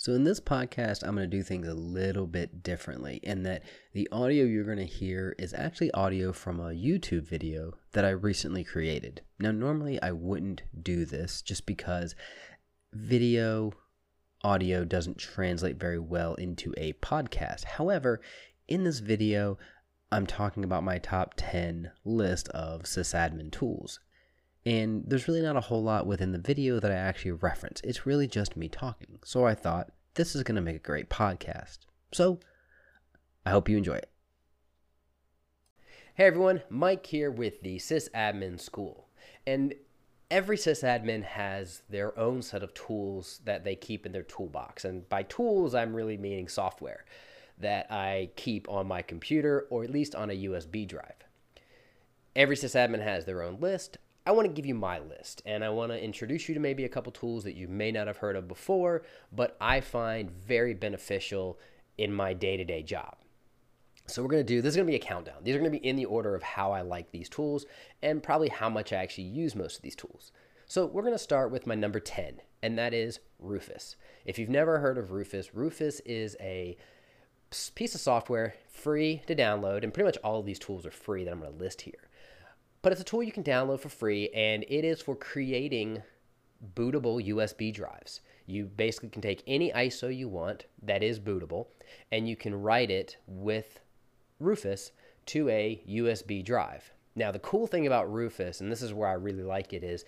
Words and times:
So, 0.00 0.14
in 0.14 0.24
this 0.24 0.40
podcast, 0.40 1.02
I'm 1.02 1.14
going 1.14 1.30
to 1.30 1.36
do 1.36 1.42
things 1.42 1.68
a 1.68 1.74
little 1.74 2.26
bit 2.26 2.62
differently 2.62 3.20
in 3.22 3.42
that 3.42 3.64
the 3.92 4.08
audio 4.10 4.46
you're 4.46 4.64
going 4.64 4.78
to 4.78 4.86
hear 4.86 5.34
is 5.38 5.52
actually 5.52 5.92
audio 5.92 6.32
from 6.32 6.58
a 6.58 6.72
YouTube 6.72 7.28
video 7.28 7.74
that 7.92 8.06
I 8.06 8.08
recently 8.08 8.64
created. 8.64 9.20
Now, 9.38 9.50
normally 9.50 10.00
I 10.00 10.12
wouldn't 10.12 10.62
do 10.82 11.04
this 11.04 11.42
just 11.42 11.66
because 11.66 12.14
video 12.94 13.74
audio 14.42 14.86
doesn't 14.86 15.18
translate 15.18 15.76
very 15.76 15.98
well 15.98 16.32
into 16.36 16.72
a 16.78 16.94
podcast. 16.94 17.64
However, 17.64 18.22
in 18.68 18.84
this 18.84 19.00
video, 19.00 19.58
I'm 20.10 20.26
talking 20.26 20.64
about 20.64 20.82
my 20.82 20.96
top 20.96 21.34
10 21.36 21.92
list 22.06 22.48
of 22.48 22.84
sysadmin 22.84 23.52
tools. 23.52 24.00
And 24.66 25.04
there's 25.06 25.26
really 25.26 25.40
not 25.40 25.56
a 25.56 25.60
whole 25.60 25.82
lot 25.82 26.06
within 26.06 26.32
the 26.32 26.38
video 26.38 26.80
that 26.80 26.92
I 26.92 26.96
actually 26.96 27.32
reference. 27.32 27.80
It's 27.82 28.04
really 28.04 28.26
just 28.26 28.56
me 28.56 28.68
talking. 28.68 29.18
So 29.24 29.46
I 29.46 29.54
thought 29.54 29.90
this 30.14 30.34
is 30.34 30.42
going 30.42 30.56
to 30.56 30.60
make 30.60 30.76
a 30.76 30.80
great 30.80 31.08
podcast. 31.08 31.78
So 32.12 32.40
I 33.46 33.50
hope 33.50 33.68
you 33.68 33.78
enjoy 33.78 33.94
it. 33.96 34.10
Hey 36.14 36.26
everyone, 36.26 36.62
Mike 36.68 37.06
here 37.06 37.30
with 37.30 37.62
the 37.62 37.78
Sysadmin 37.78 38.60
School. 38.60 39.08
And 39.46 39.74
every 40.30 40.58
sysadmin 40.58 41.24
has 41.24 41.82
their 41.88 42.16
own 42.18 42.42
set 42.42 42.62
of 42.62 42.74
tools 42.74 43.40
that 43.44 43.64
they 43.64 43.74
keep 43.74 44.04
in 44.04 44.12
their 44.12 44.22
toolbox. 44.22 44.84
And 44.84 45.08
by 45.08 45.22
tools, 45.22 45.74
I'm 45.74 45.94
really 45.94 46.18
meaning 46.18 46.48
software 46.48 47.06
that 47.56 47.90
I 47.90 48.30
keep 48.36 48.68
on 48.68 48.86
my 48.86 49.00
computer 49.00 49.66
or 49.70 49.84
at 49.84 49.90
least 49.90 50.14
on 50.14 50.30
a 50.30 50.44
USB 50.44 50.86
drive. 50.86 51.24
Every 52.36 52.56
sysadmin 52.56 53.02
has 53.02 53.24
their 53.24 53.42
own 53.42 53.58
list. 53.58 53.96
I 54.26 54.32
want 54.32 54.46
to 54.46 54.52
give 54.52 54.66
you 54.66 54.74
my 54.74 54.98
list 54.98 55.42
and 55.46 55.64
I 55.64 55.70
want 55.70 55.92
to 55.92 56.02
introduce 56.02 56.48
you 56.48 56.54
to 56.54 56.60
maybe 56.60 56.84
a 56.84 56.88
couple 56.88 57.10
tools 57.12 57.44
that 57.44 57.56
you 57.56 57.68
may 57.68 57.90
not 57.90 58.06
have 58.06 58.18
heard 58.18 58.36
of 58.36 58.48
before, 58.48 59.02
but 59.32 59.56
I 59.60 59.80
find 59.80 60.30
very 60.30 60.74
beneficial 60.74 61.58
in 61.96 62.12
my 62.12 62.34
day 62.34 62.56
to 62.56 62.64
day 62.64 62.82
job. 62.82 63.16
So 64.06 64.22
we're 64.22 64.28
going 64.28 64.44
to 64.44 64.54
do 64.54 64.60
this 64.60 64.70
is 64.70 64.76
going 64.76 64.86
to 64.86 64.90
be 64.90 64.96
a 64.96 65.00
countdown. 65.00 65.42
These 65.42 65.54
are 65.54 65.58
going 65.58 65.72
to 65.72 65.78
be 65.78 65.86
in 65.86 65.96
the 65.96 66.04
order 66.04 66.34
of 66.34 66.42
how 66.42 66.72
I 66.72 66.82
like 66.82 67.10
these 67.10 67.28
tools 67.28 67.64
and 68.02 68.22
probably 68.22 68.48
how 68.48 68.68
much 68.68 68.92
I 68.92 68.96
actually 68.96 69.24
use 69.24 69.54
most 69.54 69.76
of 69.76 69.82
these 69.82 69.96
tools. 69.96 70.32
So 70.66 70.86
we're 70.86 71.02
going 71.02 71.14
to 71.14 71.18
start 71.18 71.50
with 71.50 71.66
my 71.66 71.74
number 71.74 71.98
10, 71.98 72.40
and 72.62 72.78
that 72.78 72.94
is 72.94 73.18
Rufus. 73.40 73.96
If 74.24 74.38
you've 74.38 74.48
never 74.48 74.78
heard 74.78 74.98
of 74.98 75.10
Rufus, 75.10 75.52
Rufus 75.52 75.98
is 76.06 76.36
a 76.40 76.76
piece 77.74 77.96
of 77.96 78.00
software 78.00 78.54
free 78.68 79.22
to 79.26 79.34
download, 79.34 79.82
and 79.82 79.92
pretty 79.92 80.06
much 80.06 80.18
all 80.18 80.38
of 80.38 80.46
these 80.46 80.60
tools 80.60 80.86
are 80.86 80.92
free 80.92 81.24
that 81.24 81.32
I'm 81.32 81.40
going 81.40 81.52
to 81.52 81.58
list 81.58 81.80
here. 81.80 82.08
But 82.82 82.92
it's 82.92 83.00
a 83.00 83.04
tool 83.04 83.22
you 83.22 83.32
can 83.32 83.44
download 83.44 83.80
for 83.80 83.90
free, 83.90 84.30
and 84.30 84.64
it 84.68 84.84
is 84.84 85.02
for 85.02 85.14
creating 85.14 86.02
bootable 86.74 87.24
USB 87.26 87.72
drives. 87.72 88.20
You 88.46 88.64
basically 88.64 89.10
can 89.10 89.22
take 89.22 89.42
any 89.46 89.70
ISO 89.72 90.14
you 90.14 90.28
want 90.28 90.64
that 90.82 91.02
is 91.02 91.20
bootable, 91.20 91.66
and 92.10 92.28
you 92.28 92.36
can 92.36 92.54
write 92.54 92.90
it 92.90 93.16
with 93.26 93.80
Rufus 94.38 94.92
to 95.26 95.48
a 95.50 95.82
USB 95.86 96.42
drive. 96.42 96.90
Now, 97.14 97.30
the 97.30 97.38
cool 97.38 97.66
thing 97.66 97.86
about 97.86 98.10
Rufus, 98.10 98.60
and 98.60 98.72
this 98.72 98.82
is 98.82 98.94
where 98.94 99.08
I 99.08 99.14
really 99.14 99.42
like 99.42 99.72
it, 99.72 99.84
is 99.84 100.04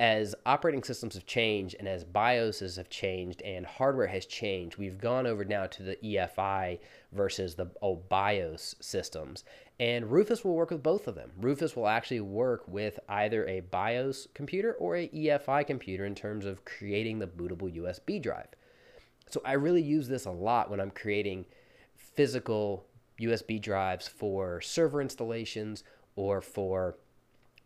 as 0.00 0.34
operating 0.46 0.82
systems 0.82 1.12
have 1.12 1.26
changed 1.26 1.76
and 1.78 1.86
as 1.86 2.06
BIOSes 2.06 2.78
have 2.78 2.88
changed 2.88 3.42
and 3.42 3.66
hardware 3.66 4.06
has 4.06 4.24
changed, 4.24 4.78
we've 4.78 4.96
gone 4.96 5.26
over 5.26 5.44
now 5.44 5.66
to 5.66 5.82
the 5.82 5.96
EFI 5.96 6.78
versus 7.12 7.54
the 7.54 7.70
old 7.82 8.08
BIOS 8.08 8.76
systems. 8.80 9.44
And 9.78 10.10
Rufus 10.10 10.42
will 10.42 10.54
work 10.54 10.70
with 10.70 10.82
both 10.82 11.06
of 11.06 11.16
them. 11.16 11.32
Rufus 11.38 11.76
will 11.76 11.86
actually 11.86 12.22
work 12.22 12.66
with 12.66 12.98
either 13.10 13.46
a 13.46 13.60
BIOS 13.60 14.26
computer 14.32 14.72
or 14.72 14.96
a 14.96 15.08
EFI 15.08 15.66
computer 15.66 16.06
in 16.06 16.14
terms 16.14 16.46
of 16.46 16.64
creating 16.64 17.18
the 17.18 17.26
bootable 17.26 17.70
USB 17.70 18.22
drive. 18.22 18.48
So 19.28 19.42
I 19.44 19.52
really 19.52 19.82
use 19.82 20.08
this 20.08 20.24
a 20.24 20.30
lot 20.30 20.70
when 20.70 20.80
I'm 20.80 20.92
creating 20.92 21.44
physical 21.94 22.86
USB 23.20 23.60
drives 23.60 24.08
for 24.08 24.62
server 24.62 25.02
installations 25.02 25.84
or 26.16 26.40
for 26.40 26.96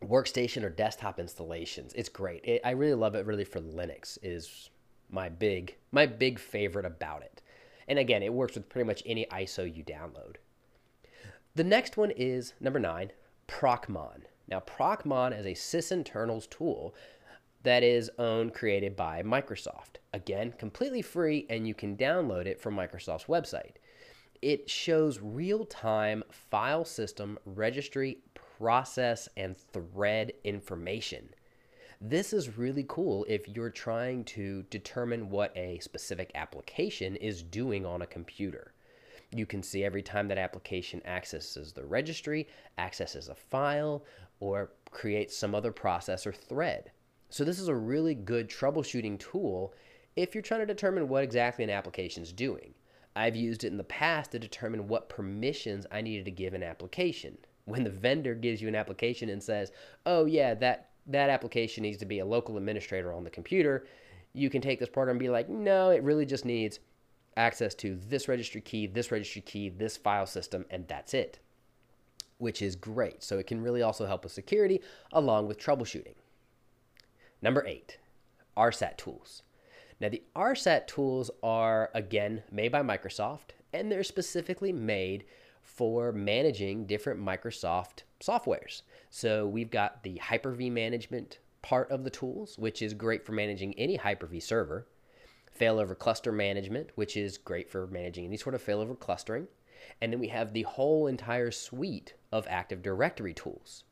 workstation 0.03 0.63
or 0.63 0.71
desktop 0.71 1.19
installations. 1.19 1.93
It's 1.95 2.09
great. 2.09 2.45
It, 2.45 2.61
I 2.65 2.71
really 2.71 2.95
love 2.95 3.15
it. 3.15 3.27
Really 3.27 3.45
for 3.45 3.61
Linux 3.61 4.19
is 4.23 4.71
my 5.11 5.29
big 5.29 5.77
my 5.93 6.07
big 6.07 6.39
favorite 6.39 6.87
about 6.87 7.23
it. 7.23 7.43
And 7.89 7.99
again, 7.99 8.23
it 8.23 8.33
works 8.33 8.55
with 8.55 8.69
pretty 8.69 8.87
much 8.87 9.03
any 9.05 9.27
ISO 9.27 9.65
you 9.75 9.85
download. 9.85 10.37
The 11.55 11.65
next 11.65 11.97
one 11.97 12.11
is 12.11 12.55
number 12.61 12.81
nine, 12.81 13.13
Procmon. 13.47 14.23
Now, 14.49 14.61
Procmon 14.61 15.39
is 15.39 15.47
a 15.47 15.51
sysinternals 15.51 16.49
tool 16.51 16.95
that 17.63 17.83
is 17.83 18.11
owned 18.19 18.55
created 18.55 18.95
by 18.97 19.23
Microsoft. 19.23 19.97
Again, 20.13 20.53
completely 20.59 21.03
free, 21.03 21.47
and 21.49 21.67
you 21.67 21.75
can 21.75 21.97
download 21.97 22.47
it 22.47 22.61
from 22.61 22.77
Microsoft's 22.77 23.25
website. 23.25 23.77
It 24.43 24.69
shows 24.69 25.21
real 25.23 25.65
time 25.65 26.23
file 26.31 26.85
system 26.85 27.39
registry 27.47 28.19
process 28.65 29.29
and 29.37 29.59
thread 29.59 30.33
information. 30.43 31.29
This 32.01 32.33
is 32.33 32.57
really 32.57 32.87
cool 32.89 33.27
if 33.29 33.47
you're 33.47 33.69
trying 33.69 34.25
to 34.25 34.63
determine 34.71 35.29
what 35.29 35.55
a 35.55 35.79
specific 35.81 36.31
application 36.35 37.15
is 37.17 37.43
doing 37.43 37.85
on 37.85 38.01
a 38.01 38.07
computer. 38.07 38.73
You 39.31 39.45
can 39.45 39.63
see 39.63 39.85
every 39.85 40.01
time 40.01 40.29
that 40.29 40.39
application 40.39 41.03
accesses 41.05 41.75
the 41.75 41.85
registry, 41.85 42.49
accesses 42.79 43.29
a 43.29 43.35
file, 43.35 44.03
or 44.41 44.71
creates 44.91 45.37
some 45.37 45.55
other 45.55 45.71
process 45.71 46.27
or 46.27 46.33
thread. 46.33 46.91
So, 47.29 47.45
this 47.45 47.61
is 47.61 47.69
a 47.69 47.75
really 47.75 48.15
good 48.15 48.49
troubleshooting 48.49 49.19
tool 49.19 49.75
if 50.17 50.35
you're 50.35 50.41
trying 50.41 50.61
to 50.61 50.67
determine 50.67 51.11
what 51.11 51.23
exactly 51.23 51.65
an 51.65 51.71
application 51.71 52.23
is 52.23 52.33
doing. 52.33 52.73
I've 53.15 53.37
used 53.37 53.63
it 53.63 53.73
in 53.73 53.77
the 53.77 53.85
past 53.85 54.31
to 54.31 54.39
determine 54.39 54.89
what 54.89 55.11
permissions 55.11 55.87
I 55.93 56.01
needed 56.01 56.25
to 56.25 56.31
give 56.31 56.55
an 56.55 56.63
application 56.63 57.37
when 57.67 57.85
the 57.85 57.91
vendor 57.91 58.35
gives 58.35 58.61
you 58.61 58.69
an 58.69 58.75
application 58.75 59.29
and 59.29 59.43
says, 59.43 59.73
"Oh 60.07 60.25
yeah, 60.27 60.55
that 60.55 60.91
that 61.07 61.31
application 61.31 61.83
needs 61.83 61.99
to 61.99 62.07
be 62.07 62.19
a 62.19 62.27
local 62.27 62.57
administrator 62.57 63.13
on 63.13 63.25
the 63.25 63.31
computer," 63.31 63.87
you 64.33 64.51
can 64.51 64.61
take 64.61 64.81
this 64.81 64.89
program 64.89 65.15
and 65.15 65.21
be 65.21 65.31
like, 65.31 65.49
"No, 65.49 65.91
it 65.91 66.03
really 66.03 66.27
just 66.27 66.45
needs 66.45 66.81
access 67.37 67.75
to 67.75 67.97
this 67.97 68.29
registry 68.29 68.61
key, 68.61 68.87
this 68.87 69.11
registry 69.11 69.43
key, 69.43 69.69
this 69.69 69.97
file 69.97 70.27
system, 70.27 70.67
and 70.71 70.87
that's 70.89 71.15
it." 71.15 71.39
Which 72.39 72.61
is 72.61 72.77
great. 72.77 73.23
So 73.23 73.39
it 73.39 73.47
can 73.47 73.63
really 73.63 73.83
also 73.83 74.07
help 74.07 74.25
with 74.25 74.33
security 74.33 74.81
along 75.13 75.47
with 75.47 75.59
troubleshooting. 75.59 76.17
Number 77.41 77.67
8, 77.67 77.99
RSAT 78.57 78.97
tools. 78.97 79.43
Now, 80.01 80.09
the 80.09 80.23
RSAT 80.35 80.87
tools 80.87 81.31
are, 81.43 81.91
again, 81.95 82.43
made 82.51 82.73
by 82.73 82.83
Microsoft, 82.83 83.51
and 83.73 83.91
they're 83.91 84.03
specifically 84.03 84.73
made 84.73 85.25
for 85.65 86.13
managing 86.13 86.87
different 86.87 87.21
Microsoft 87.21 88.03
softwares. 88.21 88.83
So 89.11 89.47
we've 89.47 89.71
got 89.71 90.03
the 90.03 90.19
Hyper-V 90.19 90.71
management 90.71 91.39
part 91.63 91.91
of 91.91 92.05
the 92.05 92.11
tools, 92.11 92.59
which 92.59 92.83
is 92.83 92.95
great 92.95 93.25
for 93.25 93.33
managing 93.33 93.75
any 93.75 93.97
Hyper-V 93.97 94.39
server. 94.41 94.87
Failover 95.59 95.99
cluster 95.99 96.33
management, 96.33 96.91
which 96.95 97.17
is 97.17 97.39
great 97.39 97.71
for 97.71 97.87
managing 97.87 98.27
any 98.27 98.37
sort 98.37 98.55
of 98.55 98.65
failover 98.65 98.99
clustering. 98.99 99.49
And 100.01 100.13
then 100.13 100.21
we 100.21 100.29
have 100.29 100.53
the 100.53 100.63
whole 100.63 101.07
entire 101.07 101.51
suite 101.51 102.15
of 102.33 102.47
Active 102.49 102.83
Directory 102.83 103.35
tools. 103.35 103.85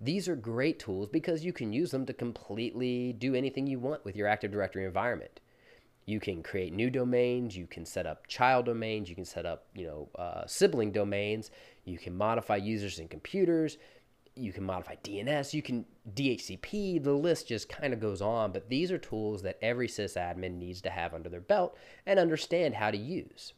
These 0.00 0.26
are 0.26 0.36
great 0.36 0.78
tools 0.78 1.08
because 1.08 1.44
you 1.44 1.52
can 1.52 1.72
use 1.72 1.90
them 1.90 2.06
to 2.06 2.12
completely 2.12 3.12
do 3.12 3.34
anything 3.34 3.66
you 3.66 3.78
want 3.78 4.04
with 4.04 4.16
your 4.16 4.26
Active 4.26 4.50
Directory 4.50 4.84
environment. 4.84 5.40
You 6.04 6.18
can 6.18 6.42
create 6.42 6.72
new 6.72 6.90
domains. 6.90 7.56
You 7.56 7.66
can 7.66 7.84
set 7.84 8.06
up 8.06 8.26
child 8.26 8.66
domains. 8.66 9.08
You 9.08 9.14
can 9.14 9.24
set 9.24 9.46
up, 9.46 9.66
you 9.74 9.86
know, 9.86 10.08
uh, 10.16 10.46
sibling 10.46 10.90
domains. 10.90 11.50
You 11.84 11.98
can 11.98 12.16
modify 12.16 12.56
users 12.56 12.98
and 12.98 13.08
computers. 13.08 13.78
You 14.34 14.52
can 14.52 14.64
modify 14.64 14.96
DNS. 15.04 15.52
You 15.54 15.62
can 15.62 15.84
DHCP. 16.14 17.02
The 17.02 17.12
list 17.12 17.48
just 17.48 17.68
kind 17.68 17.92
of 17.92 18.00
goes 18.00 18.20
on. 18.20 18.52
But 18.52 18.68
these 18.68 18.90
are 18.90 18.98
tools 18.98 19.42
that 19.42 19.58
every 19.62 19.88
sysadmin 19.88 20.58
needs 20.58 20.80
to 20.82 20.90
have 20.90 21.14
under 21.14 21.28
their 21.28 21.40
belt 21.40 21.76
and 22.06 22.18
understand 22.18 22.74
how 22.74 22.90
to 22.90 22.98
use. 22.98 23.52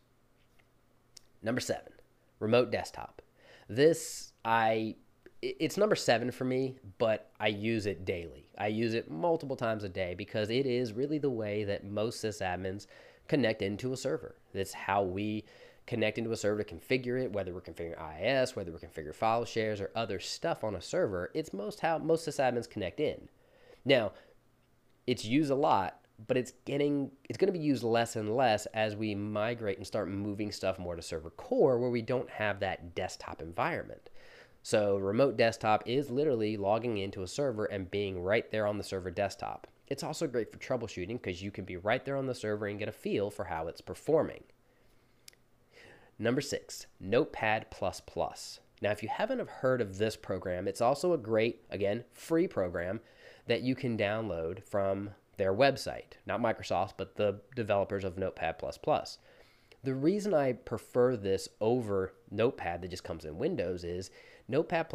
Number 1.43 1.61
seven, 1.61 1.93
remote 2.41 2.71
desktop. 2.71 3.23
This 3.69 4.33
I 4.45 4.97
it's 5.45 5.77
number 5.77 5.95
seven 5.95 6.31
for 6.31 6.45
me, 6.45 6.77
but 6.99 7.31
I 7.39 7.49
use 7.49 7.87
it 7.87 8.05
daily. 8.05 8.49
I 8.57 8.69
use 8.69 8.95
it 8.95 9.11
multiple 9.11 9.57
times 9.57 9.85
a 9.85 9.89
day 9.89 10.15
because 10.15 10.49
it 10.49 10.67
is 10.67 10.93
really 10.93 11.19
the 11.19 11.31
way 11.31 11.65
that 11.65 11.85
most 11.85 12.25
sysadmins 12.25 12.87
connect 13.29 13.63
into 13.63 13.93
a 13.93 13.97
server. 13.97 14.37
That's 14.55 14.73
how 14.73 15.03
we 15.03 15.45
connect 15.87 16.17
into 16.17 16.33
a 16.33 16.37
server 16.37 16.63
to 16.63 16.75
configure 16.75 17.23
it, 17.23 17.33
whether 17.33 17.53
we're 17.53 17.61
configuring 17.61 18.01
IIS, 18.01 18.57
whether 18.57 18.73
we're 18.73 18.79
configuring 18.79 19.15
file 19.15 19.45
shares 19.45 19.81
or 19.81 19.91
other 19.95 20.19
stuff 20.19 20.65
on 20.65 20.75
a 20.75 20.81
server. 20.81 21.31
It's 21.35 21.53
most 21.53 21.81
how 21.81 21.99
most 21.99 22.27
sysadmins 22.27 22.69
connect 22.69 23.01
in. 23.01 23.29
Now, 23.85 24.13
it's 25.07 25.27
used 25.27 25.51
a 25.51 25.55
lot, 25.55 26.01
but 26.27 26.39
it's 26.39 26.53
getting 26.65 27.11
it's 27.29 27.37
going 27.37 27.53
to 27.53 27.59
be 27.59 27.65
used 27.65 27.83
less 27.83 28.17
and 28.17 28.35
less 28.35 28.65
as 28.67 28.97
we 28.97 29.15
migrate 29.15 29.77
and 29.77 29.87
start 29.87 30.09
moving 30.09 30.51
stuff 30.53 30.79
more 30.79 30.97
to 30.97 31.03
server 31.03 31.31
core 31.31 31.79
where 31.79 31.91
we 31.91 32.01
don't 32.01 32.31
have 32.31 32.61
that 32.61 32.95
desktop 32.95 33.43
environment. 33.43 34.09
So 34.65 34.97
remote 34.97 35.37
desktop 35.37 35.83
is 35.85 36.09
literally 36.09 36.57
logging 36.57 36.97
into 36.97 37.23
a 37.23 37.29
server 37.29 37.67
and 37.67 37.91
being 37.91 38.23
right 38.23 38.51
there 38.51 38.67
on 38.67 38.79
the 38.79 38.83
server 38.83 39.11
desktop. 39.11 39.67
It's 39.89 40.03
also 40.03 40.27
great 40.27 40.51
for 40.51 40.59
troubleshooting 40.59 41.21
because 41.21 41.43
you 41.43 41.51
can 41.51 41.67
be 41.67 41.77
right 41.77 42.03
there 42.03 42.17
on 42.17 42.27
the 42.27 42.35
server 42.35 42.67
and 42.67 42.79
get 42.79 42.89
a 42.89 42.93
feel 42.93 43.31
for 43.31 43.45
how 43.45 43.69
it's 43.69 43.83
performing. 43.83 44.43
Number 46.19 46.41
six, 46.41 46.87
Notepad. 46.99 47.67
Now, 48.81 48.91
if 48.91 49.03
you 49.03 49.09
haven't 49.11 49.47
heard 49.47 49.83
of 49.83 49.99
this 49.99 50.17
program, 50.17 50.67
it's 50.67 50.81
also 50.81 51.13
a 51.13 51.19
great, 51.19 51.61
again, 51.69 52.05
free 52.15 52.49
program 52.49 53.01
that 53.47 53.61
you 53.61 53.75
can 53.75 53.99
download 53.99 54.65
from 54.65 55.11
their 55.37 55.53
website. 55.53 56.15
Not 56.25 56.41
Microsoft, 56.41 56.95
but 56.97 57.17
the 57.17 57.41
developers 57.55 58.03
of 58.03 58.17
Notepad. 58.17 58.57
The 59.85 59.95
reason 59.95 60.33
I 60.33 60.55
prefer 60.55 61.15
this 61.15 61.47
over 61.61 62.15
Notepad 62.31 62.81
that 62.81 62.91
just 62.91 63.05
comes 63.05 63.27
in 63.27 63.37
Windows 63.37 63.85
is 63.85 64.11
Notepad 64.49 64.91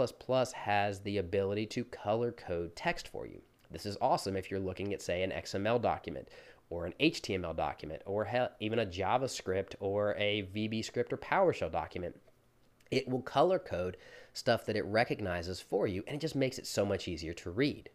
has 0.53 0.99
the 1.01 1.19
ability 1.19 1.67
to 1.67 1.83
color 1.83 2.31
code 2.31 2.75
text 2.75 3.07
for 3.07 3.27
you. 3.27 3.39
This 3.69 3.85
is 3.85 3.99
awesome 4.01 4.35
if 4.35 4.49
you're 4.49 4.59
looking 4.59 4.91
at, 4.91 5.03
say, 5.03 5.21
an 5.21 5.29
XML 5.29 5.79
document 5.79 6.27
or 6.71 6.87
an 6.87 6.95
HTML 6.99 7.55
document 7.55 8.01
or 8.07 8.27
even 8.59 8.79
a 8.79 8.85
JavaScript 8.87 9.75
or 9.79 10.15
a 10.17 10.49
VB 10.55 10.83
script 10.83 11.13
or 11.13 11.17
PowerShell 11.17 11.71
document. 11.71 12.19
It 12.89 13.07
will 13.07 13.21
color 13.21 13.59
code 13.59 13.95
stuff 14.33 14.65
that 14.65 14.75
it 14.75 14.85
recognizes 14.85 15.61
for 15.61 15.85
you, 15.85 16.03
and 16.07 16.15
it 16.15 16.21
just 16.21 16.35
makes 16.35 16.57
it 16.57 16.65
so 16.65 16.83
much 16.83 17.07
easier 17.07 17.33
to 17.33 17.51
read. 17.51 17.91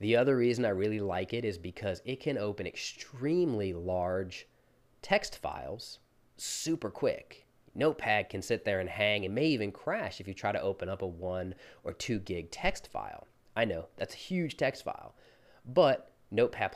The 0.00 0.16
other 0.16 0.38
reason 0.38 0.64
I 0.64 0.70
really 0.70 1.00
like 1.00 1.34
it 1.34 1.44
is 1.44 1.58
because 1.58 2.00
it 2.06 2.20
can 2.20 2.38
open 2.38 2.66
extremely 2.66 3.74
large 3.74 4.48
text 5.02 5.36
files 5.36 5.98
super 6.36 6.90
quick. 6.90 7.46
Notepad 7.74 8.30
can 8.30 8.40
sit 8.40 8.64
there 8.64 8.80
and 8.80 8.88
hang 8.88 9.24
and 9.24 9.34
may 9.34 9.46
even 9.46 9.70
crash 9.70 10.20
if 10.20 10.26
you 10.26 10.34
try 10.34 10.52
to 10.52 10.60
open 10.60 10.88
up 10.88 11.02
a 11.02 11.06
one 11.06 11.54
or 11.84 11.92
two 11.92 12.18
gig 12.18 12.50
text 12.50 12.88
file. 12.90 13.26
I 13.54 13.64
know 13.64 13.86
that's 13.96 14.14
a 14.14 14.18
huge 14.18 14.56
text 14.56 14.84
file, 14.84 15.14
but 15.66 16.10
Notepad 16.30 16.74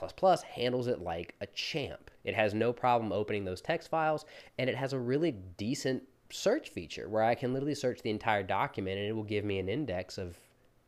handles 0.54 0.86
it 0.86 1.00
like 1.00 1.34
a 1.40 1.46
champ. 1.46 2.10
It 2.24 2.34
has 2.34 2.54
no 2.54 2.72
problem 2.72 3.12
opening 3.12 3.44
those 3.44 3.60
text 3.60 3.90
files, 3.90 4.24
and 4.58 4.70
it 4.70 4.76
has 4.76 4.92
a 4.92 4.98
really 4.98 5.32
decent 5.32 6.02
search 6.30 6.68
feature 6.68 7.08
where 7.08 7.24
I 7.24 7.34
can 7.34 7.52
literally 7.52 7.74
search 7.74 8.02
the 8.02 8.10
entire 8.10 8.42
document 8.42 8.98
and 8.98 9.08
it 9.08 9.12
will 9.12 9.24
give 9.24 9.44
me 9.44 9.58
an 9.58 9.68
index 9.68 10.16
of 10.18 10.36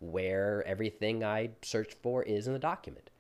where 0.01 0.65
everything 0.67 1.25
I 1.25 1.51
searched 1.63 1.95
for 1.95 2.23
is 2.23 2.47
in 2.47 2.53
the 2.53 2.59
document. 2.59 3.11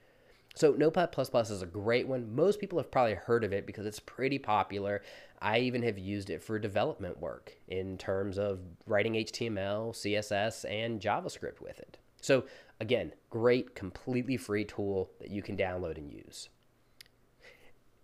So 0.54 0.72
Notepad++ 0.72 1.10
is 1.50 1.62
a 1.62 1.66
great 1.66 2.06
one. 2.06 2.34
Most 2.34 2.60
people 2.60 2.78
have 2.78 2.90
probably 2.90 3.14
heard 3.14 3.42
of 3.42 3.52
it 3.52 3.66
because 3.66 3.86
it's 3.86 4.00
pretty 4.00 4.38
popular. 4.38 5.02
I 5.42 5.58
even 5.58 5.82
have 5.82 5.98
used 5.98 6.30
it 6.30 6.42
for 6.42 6.58
development 6.58 7.20
work 7.20 7.52
in 7.66 7.98
terms 7.98 8.38
of 8.38 8.60
writing 8.86 9.14
HTML, 9.14 9.92
CSS, 9.92 10.64
and 10.70 11.00
JavaScript 11.00 11.60
with 11.60 11.80
it. 11.80 11.98
So 12.20 12.44
again, 12.80 13.12
great, 13.28 13.74
completely 13.74 14.36
free 14.36 14.64
tool 14.64 15.10
that 15.20 15.30
you 15.30 15.42
can 15.42 15.56
download 15.56 15.98
and 15.98 16.12
use. 16.12 16.48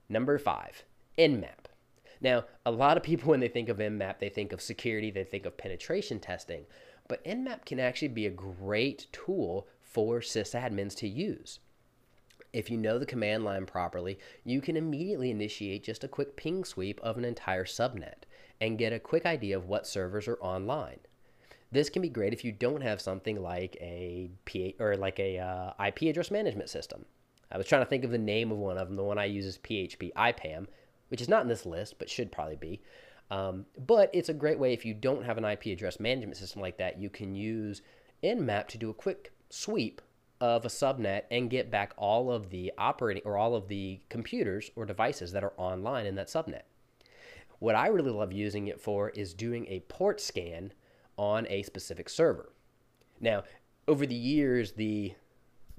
Number 0.08 0.36
five, 0.38 0.84
Nmap. 1.16 1.68
Now, 2.20 2.44
a 2.66 2.72
lot 2.72 2.96
of 2.96 3.04
people, 3.04 3.30
when 3.30 3.40
they 3.40 3.48
think 3.48 3.68
of 3.68 3.78
Nmap, 3.78 4.18
they 4.18 4.28
think 4.28 4.52
of 4.52 4.60
security, 4.60 5.12
they 5.12 5.22
think 5.22 5.46
of 5.46 5.56
penetration 5.56 6.18
testing, 6.18 6.64
but 7.06 7.24
Nmap 7.24 7.64
can 7.64 7.78
actually 7.78 8.08
be 8.08 8.26
a 8.26 8.30
great 8.30 9.06
tool 9.12 9.68
for 9.80 10.20
sysadmins 10.20 10.96
to 10.96 11.08
use. 11.08 11.60
If 12.52 12.70
you 12.70 12.76
know 12.76 12.98
the 12.98 13.06
command 13.06 13.44
line 13.44 13.66
properly, 13.66 14.18
you 14.44 14.60
can 14.60 14.76
immediately 14.76 15.30
initiate 15.30 15.84
just 15.84 16.04
a 16.04 16.08
quick 16.08 16.36
ping 16.36 16.64
sweep 16.64 17.00
of 17.02 17.18
an 17.18 17.24
entire 17.24 17.64
subnet 17.64 18.24
and 18.60 18.78
get 18.78 18.92
a 18.92 18.98
quick 18.98 19.26
idea 19.26 19.56
of 19.56 19.66
what 19.66 19.86
servers 19.86 20.26
are 20.28 20.40
online. 20.40 21.00
This 21.70 21.90
can 21.90 22.00
be 22.00 22.08
great 22.08 22.32
if 22.32 22.44
you 22.44 22.52
don't 22.52 22.80
have 22.80 23.00
something 23.00 23.42
like 23.42 23.76
a 23.80 24.30
P 24.46 24.74
or 24.80 24.96
like 24.96 25.20
a 25.20 25.38
uh, 25.38 25.86
IP 25.86 26.02
address 26.02 26.30
management 26.30 26.70
system. 26.70 27.04
I 27.52 27.58
was 27.58 27.66
trying 27.66 27.82
to 27.82 27.88
think 27.88 28.04
of 28.04 28.10
the 28.10 28.18
name 28.18 28.50
of 28.50 28.58
one 28.58 28.78
of 28.78 28.88
them. 28.88 28.96
The 28.96 29.04
one 29.04 29.18
I 29.18 29.26
use 29.26 29.44
is 29.44 29.58
PHP 29.58 30.12
IPAM, 30.14 30.66
which 31.08 31.20
is 31.20 31.28
not 31.28 31.42
in 31.42 31.48
this 31.48 31.66
list, 31.66 31.98
but 31.98 32.08
should 32.08 32.32
probably 32.32 32.56
be. 32.56 32.80
Um, 33.30 33.66
but 33.86 34.10
it's 34.14 34.30
a 34.30 34.34
great 34.34 34.58
way 34.58 34.72
if 34.72 34.86
you 34.86 34.94
don't 34.94 35.24
have 35.24 35.36
an 35.36 35.44
IP 35.44 35.66
address 35.66 36.00
management 36.00 36.38
system 36.38 36.62
like 36.62 36.78
that, 36.78 36.98
you 36.98 37.10
can 37.10 37.34
use 37.34 37.82
Nmap 38.22 38.68
to 38.68 38.78
do 38.78 38.88
a 38.88 38.94
quick 38.94 39.32
sweep 39.50 40.00
of 40.40 40.64
a 40.64 40.68
subnet 40.68 41.22
and 41.30 41.50
get 41.50 41.70
back 41.70 41.92
all 41.96 42.30
of 42.30 42.50
the 42.50 42.72
operating 42.78 43.22
or 43.24 43.36
all 43.36 43.54
of 43.54 43.68
the 43.68 44.00
computers 44.08 44.70
or 44.76 44.84
devices 44.84 45.32
that 45.32 45.44
are 45.44 45.52
online 45.56 46.06
in 46.06 46.14
that 46.14 46.28
subnet. 46.28 46.62
What 47.58 47.74
I 47.74 47.88
really 47.88 48.10
love 48.10 48.32
using 48.32 48.68
it 48.68 48.80
for 48.80 49.10
is 49.10 49.34
doing 49.34 49.66
a 49.66 49.80
port 49.80 50.20
scan 50.20 50.72
on 51.16 51.46
a 51.48 51.62
specific 51.64 52.08
server. 52.08 52.52
Now, 53.20 53.42
over 53.88 54.06
the 54.06 54.14
years, 54.14 54.72
the 54.72 55.14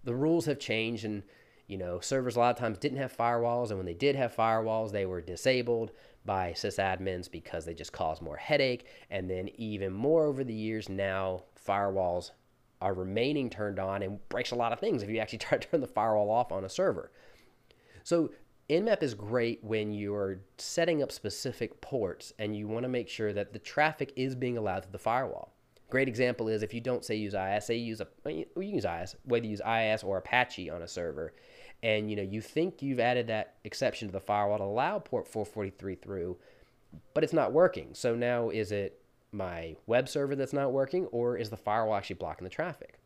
the 0.03 0.15
rules 0.15 0.45
have 0.45 0.59
changed 0.59 1.05
and 1.05 1.23
you 1.69 1.77
know, 1.77 1.99
servers 1.99 2.35
a 2.35 2.39
lot 2.39 2.49
of 2.49 2.57
times 2.57 2.79
didn't 2.79 2.97
have 2.97 3.15
firewalls, 3.15 3.69
and 3.69 3.77
when 3.77 3.85
they 3.85 3.93
did 3.93 4.15
have 4.15 4.35
firewalls, 4.35 4.91
they 4.91 5.05
were 5.05 5.21
disabled 5.21 5.91
by 6.25 6.51
sysadmins 6.51 7.29
because 7.29 7.63
they 7.63 7.75
just 7.75 7.93
caused 7.93 8.23
more 8.23 8.37
headache. 8.37 8.87
And 9.11 9.29
then, 9.29 9.49
even 9.55 9.93
more 9.93 10.25
over 10.25 10.43
the 10.43 10.53
years, 10.53 10.89
now 10.89 11.43
firewalls 11.63 12.31
are 12.81 12.93
remaining 12.93 13.49
turned 13.49 13.79
on 13.79 14.01
and 14.01 14.19
breaks 14.29 14.51
a 14.51 14.55
lot 14.55 14.71
of 14.71 14.79
things 14.79 15.03
if 15.03 15.09
you 15.09 15.19
actually 15.19 15.37
try 15.39 15.57
to 15.57 15.67
turn 15.67 15.81
the 15.81 15.87
firewall 15.87 16.29
off 16.29 16.51
on 16.51 16.63
a 16.63 16.69
server. 16.69 17.11
So 18.03 18.31
Nmap 18.69 19.01
is 19.01 19.15
great 19.15 19.63
when 19.63 19.91
you're 19.91 20.41
setting 20.57 21.01
up 21.01 21.11
specific 21.11 21.81
ports 21.81 22.33
and 22.37 22.55
you 22.55 22.67
want 22.67 22.83
to 22.83 22.89
make 22.89 23.09
sure 23.09 23.33
that 23.33 23.51
the 23.51 23.59
traffic 23.59 24.13
is 24.15 24.35
being 24.35 24.57
allowed 24.57 24.83
to 24.83 24.91
the 24.91 24.99
firewall. 24.99 25.53
Great 25.89 26.07
example 26.07 26.47
is 26.47 26.61
if 26.61 26.73
you 26.73 26.81
don't 26.81 27.03
say 27.03 27.15
use 27.15 27.33
IIS, 27.33 27.65
say 27.65 27.75
use 27.75 27.99
a 27.99 28.07
you 28.25 28.45
use 28.55 28.85
IIS, 28.85 29.15
whether 29.23 29.45
you 29.45 29.51
use 29.51 29.61
IIS 29.65 30.03
or 30.03 30.19
Apache 30.19 30.69
on 30.69 30.83
a 30.83 30.87
server, 30.87 31.33
and 31.81 32.11
you 32.11 32.15
know 32.15 32.21
you 32.21 32.41
think 32.41 32.83
you've 32.83 32.99
added 32.99 33.25
that 33.25 33.55
exception 33.63 34.07
to 34.07 34.11
the 34.11 34.19
firewall 34.19 34.59
to 34.59 34.63
allow 34.65 34.99
port 34.99 35.27
443 35.27 35.95
through, 35.95 36.37
but 37.15 37.23
it's 37.23 37.33
not 37.33 37.53
working. 37.53 37.95
So 37.95 38.13
now 38.13 38.49
is 38.49 38.71
it 38.71 38.98
my 39.31 39.75
web 39.85 40.09
server 40.09 40.35
that's 40.35 40.53
not 40.53 40.71
working, 40.71 41.05
or 41.07 41.37
is 41.37 41.49
the 41.49 41.57
firewall 41.57 41.95
actually 41.95 42.15
blocking 42.15 42.43
the 42.43 42.49
traffic? 42.49 42.99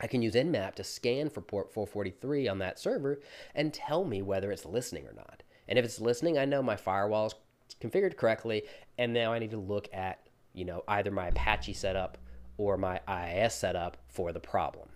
I 0.00 0.06
can 0.06 0.22
use 0.22 0.34
Nmap 0.34 0.74
to 0.76 0.84
scan 0.84 1.30
for 1.30 1.40
port 1.40 1.72
443 1.72 2.48
on 2.48 2.58
that 2.58 2.78
server 2.78 3.20
and 3.54 3.72
tell 3.72 4.04
me 4.04 4.20
whether 4.20 4.50
it's 4.50 4.64
listening 4.64 5.06
or 5.06 5.12
not. 5.12 5.42
And 5.68 5.78
if 5.78 5.84
it's 5.84 6.00
listening, 6.00 6.38
I 6.38 6.44
know 6.44 6.62
my 6.62 6.76
firewall 6.76 7.26
is 7.26 7.34
configured 7.80 8.16
correctly, 8.16 8.64
and 8.98 9.12
now 9.12 9.32
I 9.32 9.38
need 9.38 9.52
to 9.52 9.58
look 9.58 9.88
at 9.92 10.26
you 10.52 10.64
know 10.64 10.82
either 10.88 11.10
my 11.10 11.28
Apache 11.28 11.74
setup 11.74 12.18
or 12.58 12.76
my 12.76 13.00
IIS 13.08 13.54
setup 13.54 13.96
for 14.08 14.32
the 14.32 14.40
problem. 14.40 14.88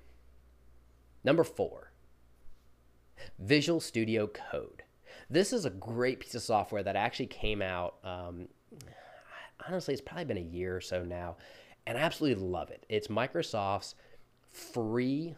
Number 1.24 1.44
four, 1.44 1.92
Visual 3.38 3.80
Studio 3.80 4.26
Code. 4.26 4.82
This 5.28 5.52
is 5.52 5.64
a 5.64 5.70
great 5.70 6.20
piece 6.20 6.34
of 6.34 6.42
software 6.42 6.82
that 6.82 6.94
actually 6.94 7.26
came 7.26 7.62
out 7.62 7.96
um, 8.04 8.48
honestly, 9.66 9.94
it's 9.94 10.00
probably 10.00 10.24
been 10.24 10.38
a 10.38 10.40
year 10.40 10.76
or 10.76 10.80
so 10.80 11.04
now, 11.04 11.36
and 11.86 11.96
I 11.96 12.00
absolutely 12.00 12.42
love 12.42 12.70
it. 12.70 12.84
It's 12.88 13.08
Microsoft's 13.08 13.94
free 14.50 15.34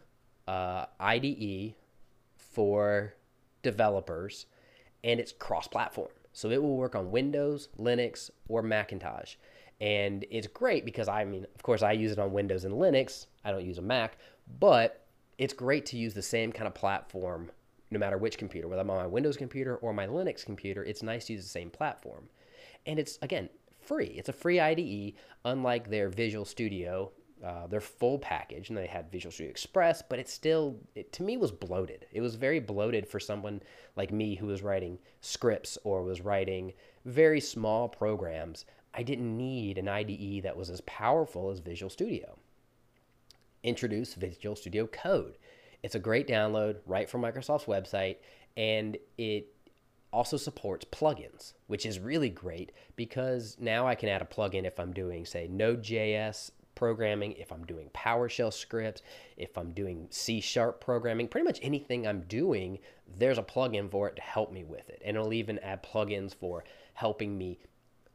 uh, 0.47 0.87
IDE 0.99 1.75
for 2.37 3.15
developers, 3.63 4.47
and 5.05 5.21
it's 5.21 5.33
cross 5.33 5.69
platform. 5.69 6.09
So 6.33 6.51
it 6.51 6.63
will 6.63 6.77
work 6.77 6.95
on 6.95 7.11
Windows, 7.11 7.69
Linux, 7.79 8.31
or 8.49 8.63
Macintosh. 8.63 9.35
And 9.81 10.25
it's 10.31 10.47
great 10.47 10.85
because 10.85 11.09
I 11.09 11.25
mean, 11.25 11.47
of 11.55 11.63
course, 11.63 11.83
I 11.83 11.93
use 11.93 12.13
it 12.13 12.19
on 12.19 12.33
Windows 12.33 12.65
and 12.65 12.75
Linux. 12.75 13.27
I 13.45 13.51
don't 13.51 13.65
use 13.65 13.79
a 13.79 13.83
Mac, 13.83 14.19
but 14.59 15.05
it's 15.37 15.55
great 15.55 15.87
to 15.87 15.97
use 15.97 16.15
the 16.15 16.23
same 16.23 16.53
kind 16.53 16.67
of 16.67 16.75
platform 16.75 17.51
no 17.91 17.99
matter 17.99 18.19
which 18.19 18.37
computer, 18.39 18.69
whether 18.69 18.83
I'm 18.83 18.91
on 18.91 18.99
my 18.99 19.07
Windows 19.07 19.37
computer 19.37 19.77
or 19.77 19.93
my 19.93 20.07
Linux 20.07 20.45
computer. 20.45 20.85
It's 20.85 21.03
nice 21.03 21.27
to 21.27 21.33
use 21.33 21.45
the 21.45 21.49
same 21.49 21.71
platform. 21.71 22.29
And 22.87 22.99
it's, 22.99 23.19
again, 23.23 23.49
free. 23.89 24.15
It's 24.17 24.29
a 24.29 24.35
free 24.35 24.61
IDE, 24.61 25.15
unlike 25.45 25.89
their 25.89 26.11
Visual 26.11 26.45
Studio, 26.45 27.11
uh, 27.43 27.67
their 27.67 27.81
full 27.81 28.19
package, 28.19 28.69
and 28.69 28.77
they 28.77 28.87
had 28.87 29.11
Visual 29.11 29.33
Studio 29.33 29.51
Express, 29.51 30.03
but 30.03 30.19
it 30.19 30.29
still, 30.29 30.77
it, 30.95 31.13
to 31.15 31.23
me, 31.23 31.39
was 31.39 31.51
bloated. 31.51 32.07
It 32.13 32.21
was 32.21 32.35
very 32.35 32.61
bloated 32.61 33.09
for 33.09 33.19
someone 33.19 33.63
like 33.97 34.13
me 34.13 34.35
who 34.35 34.47
was 34.47 34.63
writing 34.63 34.99
scripts 35.23 35.79
or 35.85 36.03
was 36.03 36.21
writing 36.21 36.75
very 37.07 37.41
small 37.41 37.89
programs. 37.89 38.67
I 38.93 39.03
didn't 39.03 39.37
need 39.37 39.79
an 39.79 39.89
IDE 39.89 40.43
that 40.43 40.57
was 40.57 40.69
as 40.69 40.83
powerful 40.83 41.51
as 41.51 41.61
Visual 41.61 41.91
Studio. 41.91 42.39
Introduce 43.63 44.15
Visual 44.15 44.55
Studio 44.55 44.87
Code. 44.87 45.39
It's 45.83 45.95
a 45.95 46.01
great 46.01 46.29
download 46.29 46.77
right 46.87 47.09
from 47.09 47.23
Microsoft's 47.23 47.65
website, 47.65 48.17
and 48.57 48.99
it 49.17 49.55
also 50.13 50.37
supports 50.37 50.85
plugins, 50.85 51.53
which 51.67 51.85
is 51.85 51.99
really 51.99 52.31
great 52.31 52.73
because 52.97 53.57
now 53.61 53.87
I 53.87 53.95
can 53.95 54.09
add 54.09 54.23
a 54.23 54.25
plugin 54.25 54.65
if 54.65 54.81
I'm 54.81 54.93
doing, 54.93 55.27
say, 55.27 55.49
Node.js 55.49 56.51
programming, 56.75 57.33
if 57.33 57.51
I'm 57.51 57.67
doing 57.67 57.91
PowerShell 57.93 58.53
scripts, 58.53 59.03
if 59.37 59.59
I'm 59.59 59.73
doing 59.73 60.07
C 60.11 60.41
sharp 60.41 60.81
programming, 60.81 61.27
pretty 61.27 61.45
much 61.45 61.59
anything 61.61 62.07
I'm 62.07 62.21
doing, 62.23 62.79
there's 63.19 63.39
a 63.39 63.43
plugin 63.43 63.91
for 63.91 64.09
it 64.09 64.17
to 64.17 64.23
help 64.23 64.53
me 64.53 64.63
with 64.63 64.89
it. 64.89 65.03
And 65.05 65.17
it'll 65.17 65.33
even 65.33 65.59
add 65.59 65.83
plugins 65.83 66.35
for 66.35 66.65
helping 66.95 67.37
me 67.37 67.59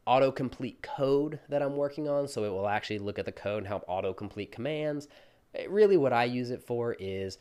autocomplete 0.06 0.82
code 0.82 1.40
that 1.48 1.62
I'm 1.62 1.76
working 1.76 2.08
on. 2.08 2.26
So 2.26 2.44
it 2.44 2.50
will 2.50 2.68
actually 2.68 2.98
look 2.98 3.18
at 3.18 3.26
the 3.26 3.32
code 3.32 3.58
and 3.58 3.66
help 3.66 3.86
autocomplete 3.86 4.50
commands. 4.50 5.08
It 5.52 5.70
really, 5.70 5.98
what 5.98 6.14
I 6.14 6.24
use 6.24 6.50
it 6.50 6.62
for 6.62 6.94
is 6.98 7.38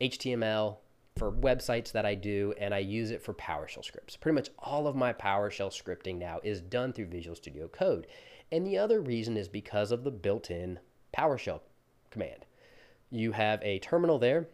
HTML 0.00 0.78
for 1.18 1.32
websites 1.32 1.92
that 1.92 2.06
I 2.06 2.14
do, 2.14 2.54
and 2.58 2.72
I 2.72 2.78
use 2.78 3.10
it 3.10 3.22
for 3.22 3.34
PowerShell 3.34 3.84
scripts. 3.84 4.16
Pretty 4.16 4.34
much 4.34 4.50
all 4.58 4.86
of 4.86 4.96
my 4.96 5.12
PowerShell 5.12 5.70
scripting 5.70 6.18
now 6.18 6.40
is 6.42 6.60
done 6.60 6.92
through 6.92 7.06
Visual 7.06 7.36
Studio 7.36 7.68
Code. 7.68 8.06
And 8.52 8.66
the 8.66 8.78
other 8.78 9.00
reason 9.00 9.36
is 9.36 9.48
because 9.48 9.90
of 9.92 10.04
the 10.04 10.10
built 10.10 10.50
in 10.50 10.78
PowerShell 11.16 11.60
command. 12.10 12.46
You 13.10 13.32
have 13.32 13.62
a 13.62 13.78
terminal 13.80 14.18
there 14.18 14.48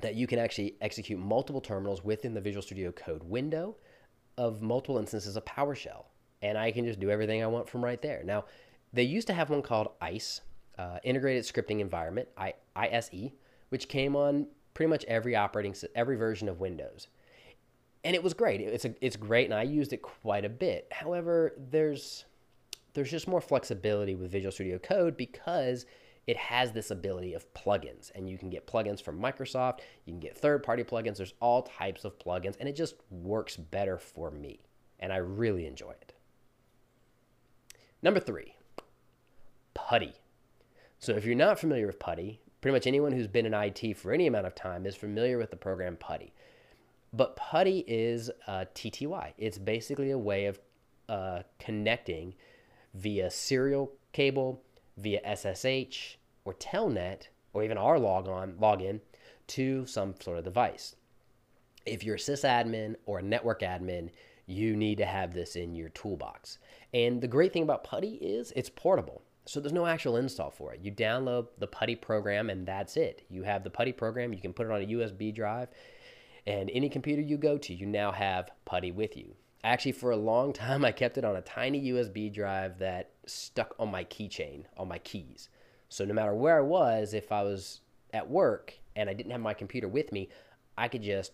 that 0.00 0.14
you 0.14 0.26
can 0.26 0.38
actually 0.38 0.76
execute 0.80 1.18
multiple 1.18 1.60
terminals 1.60 2.04
within 2.04 2.34
the 2.34 2.40
Visual 2.40 2.62
Studio 2.62 2.92
Code 2.92 3.22
window 3.22 3.76
of 4.36 4.60
multiple 4.60 4.98
instances 4.98 5.36
of 5.36 5.44
PowerShell. 5.44 6.04
And 6.42 6.58
I 6.58 6.70
can 6.70 6.84
just 6.84 7.00
do 7.00 7.10
everything 7.10 7.42
I 7.42 7.46
want 7.46 7.68
from 7.68 7.82
right 7.82 8.00
there. 8.02 8.22
Now, 8.24 8.44
they 8.92 9.02
used 9.02 9.26
to 9.28 9.32
have 9.32 9.50
one 9.50 9.62
called 9.62 9.88
ICE, 10.00 10.42
uh, 10.78 10.98
Integrated 11.02 11.44
Scripting 11.44 11.80
Environment, 11.80 12.28
I, 12.36 12.54
ISE, 12.74 13.30
which 13.70 13.88
came 13.88 14.14
on 14.14 14.46
pretty 14.76 14.90
much 14.90 15.06
every 15.06 15.34
operating 15.34 15.74
every 15.94 16.16
version 16.16 16.50
of 16.50 16.60
Windows. 16.60 17.08
And 18.04 18.14
it 18.14 18.22
was 18.22 18.34
great. 18.34 18.60
It's 18.60 18.84
a, 18.84 18.94
it's 19.00 19.16
great 19.16 19.46
and 19.46 19.54
I 19.54 19.62
used 19.62 19.94
it 19.94 20.02
quite 20.02 20.44
a 20.44 20.50
bit. 20.50 20.86
However, 20.92 21.54
there's 21.56 22.26
there's 22.92 23.10
just 23.10 23.26
more 23.26 23.40
flexibility 23.40 24.14
with 24.14 24.30
Visual 24.30 24.52
Studio 24.52 24.78
Code 24.78 25.16
because 25.16 25.86
it 26.26 26.36
has 26.36 26.72
this 26.72 26.90
ability 26.90 27.32
of 27.32 27.52
plugins 27.54 28.10
and 28.14 28.28
you 28.28 28.36
can 28.36 28.50
get 28.50 28.66
plugins 28.66 29.02
from 29.02 29.18
Microsoft, 29.18 29.78
you 30.04 30.12
can 30.12 30.20
get 30.20 30.36
third-party 30.36 30.84
plugins, 30.84 31.16
there's 31.16 31.34
all 31.40 31.62
types 31.62 32.04
of 32.04 32.18
plugins 32.18 32.56
and 32.60 32.68
it 32.68 32.76
just 32.76 32.96
works 33.10 33.56
better 33.56 33.96
for 33.96 34.30
me 34.30 34.60
and 35.00 35.10
I 35.10 35.16
really 35.16 35.66
enjoy 35.66 35.92
it. 35.92 36.12
Number 38.02 38.20
3, 38.20 38.54
Putty. 39.72 40.12
So 40.98 41.12
if 41.12 41.24
you're 41.24 41.34
not 41.34 41.58
familiar 41.58 41.86
with 41.86 41.98
Putty, 41.98 42.40
pretty 42.66 42.74
much 42.74 42.88
anyone 42.88 43.12
who's 43.12 43.28
been 43.28 43.46
in 43.46 43.54
IT 43.54 43.96
for 43.96 44.10
any 44.10 44.26
amount 44.26 44.44
of 44.44 44.52
time 44.52 44.86
is 44.86 44.96
familiar 44.96 45.38
with 45.38 45.52
the 45.52 45.56
program 45.56 45.96
Putty. 45.96 46.32
But 47.12 47.36
Putty 47.36 47.84
is 47.86 48.28
uh, 48.48 48.64
TTY. 48.74 49.34
It's 49.38 49.56
basically 49.56 50.10
a 50.10 50.18
way 50.18 50.46
of 50.46 50.58
uh, 51.08 51.42
connecting 51.60 52.34
via 52.92 53.30
serial 53.30 53.92
cable, 54.12 54.64
via 54.96 55.20
SSH 55.36 56.16
or 56.44 56.54
Telnet, 56.54 57.28
or 57.52 57.62
even 57.62 57.78
our 57.78 58.00
logon 58.00 58.54
login 58.60 58.98
to 59.46 59.86
some 59.86 60.16
sort 60.20 60.38
of 60.38 60.42
device. 60.42 60.96
If 61.86 62.02
you're 62.02 62.16
a 62.16 62.18
sysadmin 62.18 62.96
or 63.06 63.20
a 63.20 63.22
network 63.22 63.60
admin, 63.60 64.10
you 64.46 64.74
need 64.74 64.98
to 64.98 65.06
have 65.06 65.32
this 65.32 65.54
in 65.54 65.76
your 65.76 65.90
toolbox. 65.90 66.58
And 66.92 67.20
the 67.20 67.28
great 67.28 67.52
thing 67.52 67.62
about 67.62 67.84
Putty 67.84 68.14
is 68.14 68.52
it's 68.56 68.70
portable. 68.70 69.22
So 69.46 69.60
there's 69.60 69.72
no 69.72 69.86
actual 69.86 70.16
install 70.16 70.50
for 70.50 70.74
it. 70.74 70.80
You 70.82 70.90
download 70.90 71.46
the 71.58 71.68
Putty 71.68 71.94
program 71.94 72.50
and 72.50 72.66
that's 72.66 72.96
it. 72.96 73.24
You 73.28 73.44
have 73.44 73.62
the 73.62 73.70
Putty 73.70 73.92
program, 73.92 74.32
you 74.32 74.40
can 74.40 74.52
put 74.52 74.66
it 74.66 74.72
on 74.72 74.82
a 74.82 74.86
USB 74.86 75.32
drive, 75.32 75.68
and 76.46 76.68
any 76.72 76.88
computer 76.88 77.22
you 77.22 77.36
go 77.36 77.56
to, 77.58 77.72
you 77.72 77.86
now 77.86 78.10
have 78.10 78.50
Putty 78.64 78.90
with 78.90 79.16
you. 79.16 79.34
Actually, 79.62 79.92
for 79.92 80.10
a 80.10 80.16
long 80.16 80.52
time, 80.52 80.84
I 80.84 80.92
kept 80.92 81.16
it 81.16 81.24
on 81.24 81.36
a 81.36 81.42
tiny 81.42 81.92
USB 81.92 82.32
drive 82.32 82.78
that 82.78 83.10
stuck 83.26 83.74
on 83.78 83.90
my 83.90 84.04
keychain, 84.04 84.64
on 84.76 84.88
my 84.88 84.98
keys. 84.98 85.48
So 85.88 86.04
no 86.04 86.14
matter 86.14 86.34
where 86.34 86.58
I 86.58 86.62
was, 86.62 87.14
if 87.14 87.30
I 87.30 87.42
was 87.42 87.80
at 88.12 88.28
work 88.28 88.74
and 88.96 89.08
I 89.08 89.14
didn't 89.14 89.32
have 89.32 89.40
my 89.40 89.54
computer 89.54 89.88
with 89.88 90.10
me, 90.10 90.28
I 90.76 90.88
could 90.88 91.02
just 91.02 91.32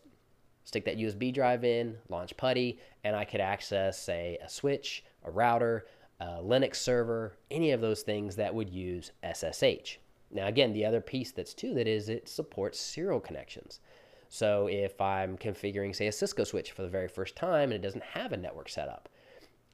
stick 0.64 0.84
that 0.84 0.98
USB 0.98 1.32
drive 1.32 1.64
in, 1.64 1.96
launch 2.10 2.36
Putty, 2.36 2.78
and 3.04 3.16
I 3.16 3.24
could 3.24 3.40
access, 3.40 3.98
say, 3.98 4.38
a 4.44 4.48
switch, 4.48 5.02
a 5.24 5.30
router, 5.30 5.86
a 6.22 6.40
Linux 6.40 6.76
server, 6.76 7.36
any 7.50 7.72
of 7.72 7.80
those 7.80 8.02
things 8.02 8.36
that 8.36 8.54
would 8.54 8.70
use 8.70 9.10
SSH. 9.24 9.98
Now, 10.30 10.46
again, 10.46 10.72
the 10.72 10.86
other 10.86 11.00
piece 11.00 11.32
that's 11.32 11.52
to 11.54 11.74
that 11.74 11.88
is 11.88 12.08
it 12.08 12.28
supports 12.28 12.78
serial 12.78 13.18
connections. 13.18 13.80
So 14.28 14.68
if 14.68 15.00
I'm 15.00 15.36
configuring, 15.36 15.94
say, 15.94 16.06
a 16.06 16.12
Cisco 16.12 16.44
switch 16.44 16.70
for 16.70 16.82
the 16.82 16.88
very 16.88 17.08
first 17.08 17.34
time 17.34 17.64
and 17.64 17.74
it 17.74 17.82
doesn't 17.82 18.04
have 18.04 18.32
a 18.32 18.36
network 18.36 18.68
setup, 18.68 19.08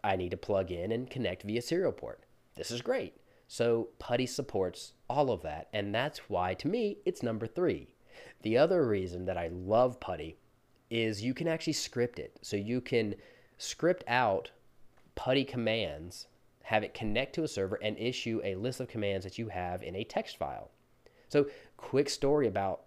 I 0.03 0.17
need 0.17 0.31
to 0.31 0.39
plug 0.39 0.71
in 0.71 0.91
and 0.91 1.11
connect 1.11 1.43
via 1.43 1.61
serial 1.61 1.93
port. 1.93 2.25
This 2.57 2.71
is 2.71 2.81
great. 2.81 3.15
So 3.47 3.91
Putty 3.99 4.27
supports 4.27 4.95
all 5.09 5.31
of 5.31 5.43
that, 5.43 5.69
and 5.73 5.95
that's 5.95 6.31
why, 6.31 6.55
to 6.55 6.69
me, 6.69 6.99
it's 7.05 7.23
number 7.23 7.47
three. 7.47 7.89
The 8.43 8.57
other 8.57 8.87
reason 8.87 9.27
that 9.27 9.37
I 9.37 9.49
love 9.49 10.01
Putty 10.01 10.39
is 10.91 11.23
you 11.23 11.35
can 11.35 11.47
actually 11.47 11.75
script 11.75 12.19
it. 12.19 12.39
So 12.41 12.57
you 12.57 12.81
can 12.81 13.15
script 13.59 14.03
out 14.09 14.51
Putty 15.15 15.45
commands 15.45 16.27
have 16.69 16.85
it 16.85 16.93
connect 16.93 17.35
to 17.35 17.45
a 17.45 17.49
server 17.49 17.77
and 17.77 17.99
issue 17.99 18.43
a 18.45 18.55
list 18.55 18.79
of 18.79 18.89
commands 18.89 19.25
that 19.25 19.39
you 19.39 19.49
have 19.49 19.83
in 19.83 19.97
a 19.97 20.05
text 20.05 20.37
file. 20.37 20.71
So, 21.31 21.47
quick 21.79 22.11
story 22.11 22.47
about 22.47 22.83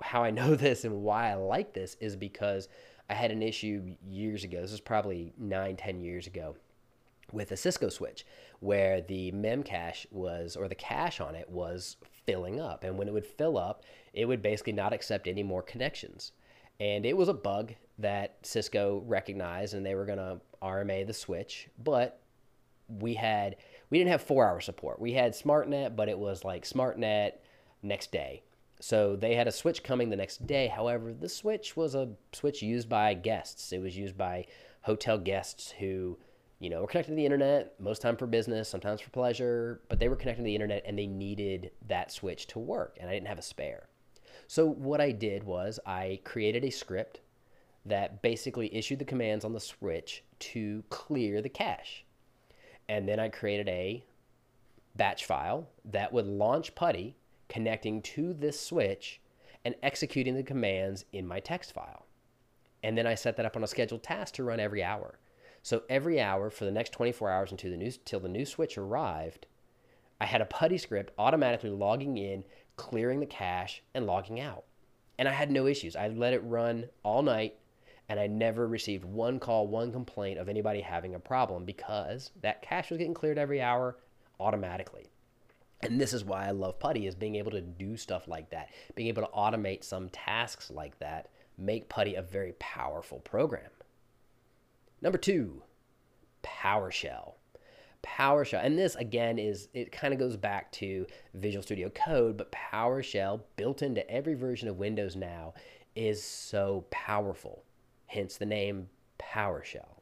how 0.00 0.24
I 0.24 0.30
know 0.38 0.54
this 0.54 0.84
and 0.84 1.02
why 1.02 1.30
I 1.30 1.34
like 1.34 1.74
this 1.74 1.94
is 2.00 2.16
because 2.16 2.68
I 3.10 3.12
had 3.12 3.30
an 3.30 3.42
issue 3.42 3.96
years 4.08 4.44
ago. 4.44 4.62
This 4.62 4.72
is 4.72 4.80
probably 4.80 5.34
nine, 5.36 5.76
ten 5.76 6.00
years 6.00 6.26
ago 6.26 6.56
with 7.30 7.52
a 7.52 7.56
Cisco 7.58 7.90
switch 7.90 8.24
where 8.60 9.02
the 9.02 9.30
mem 9.32 9.62
cache 9.62 10.06
was, 10.10 10.56
or 10.56 10.66
the 10.66 10.74
cache 10.74 11.20
on 11.20 11.34
it 11.34 11.50
was 11.50 11.98
filling 12.24 12.58
up. 12.58 12.82
And 12.82 12.96
when 12.96 13.08
it 13.08 13.12
would 13.12 13.26
fill 13.26 13.58
up, 13.58 13.84
it 14.14 14.24
would 14.24 14.40
basically 14.40 14.72
not 14.72 14.94
accept 14.94 15.28
any 15.28 15.42
more 15.42 15.62
connections. 15.62 16.32
And 16.80 17.04
it 17.04 17.14
was 17.14 17.28
a 17.28 17.34
bug 17.34 17.74
that 17.98 18.36
Cisco 18.42 19.02
recognized 19.06 19.74
and 19.74 19.84
they 19.84 19.94
were 19.94 20.06
going 20.06 20.16
to 20.16 20.40
RMA 20.62 21.06
the 21.06 21.12
switch. 21.12 21.68
But 21.84 22.22
we 22.88 23.14
had 23.14 23.56
we 23.90 23.98
didn't 23.98 24.10
have 24.10 24.22
four 24.22 24.46
hour 24.46 24.60
support. 24.60 25.00
We 25.00 25.12
had 25.12 25.32
SmartNet, 25.32 25.96
but 25.96 26.08
it 26.08 26.18
was 26.18 26.44
like 26.44 26.64
SmartNet 26.64 27.32
next 27.82 28.12
day. 28.12 28.42
So 28.80 29.16
they 29.16 29.34
had 29.34 29.48
a 29.48 29.52
switch 29.52 29.82
coming 29.82 30.10
the 30.10 30.16
next 30.16 30.46
day. 30.46 30.68
However, 30.68 31.12
the 31.12 31.28
switch 31.28 31.76
was 31.76 31.94
a 31.94 32.10
switch 32.32 32.62
used 32.62 32.88
by 32.88 33.14
guests. 33.14 33.72
It 33.72 33.80
was 33.80 33.96
used 33.96 34.16
by 34.16 34.46
hotel 34.82 35.18
guests 35.18 35.72
who, 35.72 36.18
you 36.60 36.70
know, 36.70 36.82
were 36.82 36.86
connected 36.86 37.12
to 37.12 37.16
the 37.16 37.24
internet, 37.24 37.74
most 37.80 38.02
time 38.02 38.16
for 38.16 38.26
business, 38.26 38.68
sometimes 38.68 39.00
for 39.00 39.10
pleasure, 39.10 39.80
but 39.88 39.98
they 39.98 40.08
were 40.08 40.16
connected 40.16 40.42
to 40.42 40.44
the 40.44 40.54
internet 40.54 40.84
and 40.86 40.98
they 40.98 41.06
needed 41.06 41.72
that 41.88 42.12
switch 42.12 42.46
to 42.48 42.58
work, 42.58 42.96
and 43.00 43.10
I 43.10 43.14
didn't 43.14 43.28
have 43.28 43.38
a 43.38 43.42
spare. 43.42 43.88
So 44.46 44.66
what 44.66 45.00
I 45.00 45.10
did 45.10 45.42
was 45.44 45.80
I 45.84 46.20
created 46.24 46.64
a 46.64 46.70
script 46.70 47.20
that 47.84 48.22
basically 48.22 48.74
issued 48.74 48.98
the 48.98 49.04
commands 49.04 49.44
on 49.44 49.52
the 49.52 49.60
switch 49.60 50.22
to 50.38 50.84
clear 50.88 51.42
the 51.42 51.48
cache. 51.48 52.04
And 52.88 53.08
then 53.08 53.20
I 53.20 53.28
created 53.28 53.68
a 53.68 54.04
batch 54.96 55.24
file 55.24 55.68
that 55.84 56.12
would 56.12 56.26
launch 56.26 56.74
Putty 56.74 57.16
connecting 57.48 58.02
to 58.02 58.34
this 58.34 58.60
switch 58.60 59.20
and 59.64 59.74
executing 59.82 60.34
the 60.34 60.42
commands 60.42 61.04
in 61.12 61.26
my 61.26 61.40
text 61.40 61.72
file. 61.72 62.06
And 62.82 62.96
then 62.96 63.06
I 63.06 63.14
set 63.14 63.36
that 63.36 63.46
up 63.46 63.56
on 63.56 63.64
a 63.64 63.68
scheduled 63.68 64.02
task 64.02 64.34
to 64.34 64.44
run 64.44 64.60
every 64.60 64.82
hour. 64.82 65.18
So 65.62 65.82
every 65.88 66.20
hour 66.20 66.50
for 66.50 66.64
the 66.64 66.70
next 66.70 66.92
24 66.92 67.30
hours 67.30 67.50
until 67.50 67.70
the 67.70 67.76
new, 67.76 67.90
till 67.90 68.20
the 68.20 68.28
new 68.28 68.46
switch 68.46 68.78
arrived, 68.78 69.46
I 70.20 70.26
had 70.26 70.40
a 70.40 70.46
putty 70.46 70.78
script 70.78 71.12
automatically 71.18 71.70
logging 71.70 72.16
in, 72.16 72.44
clearing 72.76 73.20
the 73.20 73.26
cache, 73.26 73.82
and 73.94 74.06
logging 74.06 74.40
out. 74.40 74.64
And 75.18 75.28
I 75.28 75.32
had 75.32 75.50
no 75.50 75.66
issues. 75.66 75.96
I 75.96 76.08
let 76.08 76.32
it 76.32 76.44
run 76.44 76.86
all 77.02 77.22
night 77.22 77.56
and 78.08 78.18
I 78.18 78.26
never 78.26 78.66
received 78.66 79.04
one 79.04 79.38
call, 79.38 79.66
one 79.66 79.92
complaint 79.92 80.38
of 80.38 80.48
anybody 80.48 80.80
having 80.80 81.14
a 81.14 81.20
problem 81.20 81.64
because 81.64 82.30
that 82.40 82.62
cache 82.62 82.90
was 82.90 82.98
getting 82.98 83.14
cleared 83.14 83.38
every 83.38 83.60
hour 83.60 83.96
automatically. 84.40 85.10
And 85.80 86.00
this 86.00 86.12
is 86.12 86.24
why 86.24 86.46
I 86.46 86.50
love 86.50 86.78
Putty 86.78 87.06
is 87.06 87.14
being 87.14 87.36
able 87.36 87.52
to 87.52 87.60
do 87.60 87.96
stuff 87.96 88.26
like 88.26 88.50
that, 88.50 88.70
being 88.94 89.08
able 89.08 89.22
to 89.22 89.28
automate 89.28 89.84
some 89.84 90.08
tasks 90.08 90.70
like 90.70 90.98
that, 90.98 91.28
make 91.56 91.88
Putty 91.88 92.14
a 92.14 92.22
very 92.22 92.54
powerful 92.58 93.20
program. 93.20 93.70
Number 95.00 95.18
two, 95.18 95.62
PowerShell. 96.42 97.34
PowerShell, 98.02 98.64
and 98.64 98.78
this 98.78 98.94
again 98.94 99.38
is 99.38 99.68
it 99.74 99.92
kind 99.92 100.14
of 100.14 100.20
goes 100.20 100.36
back 100.36 100.72
to 100.72 101.06
Visual 101.34 101.62
Studio 101.62 101.90
Code, 101.90 102.36
but 102.36 102.52
PowerShell 102.52 103.40
built 103.56 103.82
into 103.82 104.08
every 104.10 104.34
version 104.34 104.68
of 104.68 104.78
Windows 104.78 105.14
now 105.14 105.54
is 105.94 106.22
so 106.22 106.86
powerful 106.90 107.64
hence 108.08 108.36
the 108.36 108.46
name 108.46 108.88
PowerShell. 109.18 110.00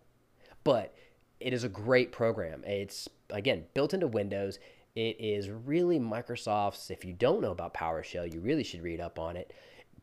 But 0.65 0.95
it 1.39 1.53
is 1.53 1.65
a 1.65 1.69
great 1.69 2.11
program. 2.13 2.65
It's, 2.65 3.09
again, 3.31 3.65
built 3.75 3.95
into 3.95 4.07
Windows. 4.07 4.59
It 4.95 5.17
is 5.21 5.51
really 5.51 6.01
Microsoft's, 6.01 6.91
if 6.91 7.05
you 7.05 7.13
don't 7.13 7.43
know 7.43 7.53
about 7.53 7.75
PowerShell, 7.75 8.33
you 8.33 8.41
really 8.41 8.65
should 8.65 8.83
read 8.83 9.01
up 9.01 9.19
on 9.19 9.37
it. 9.37 9.53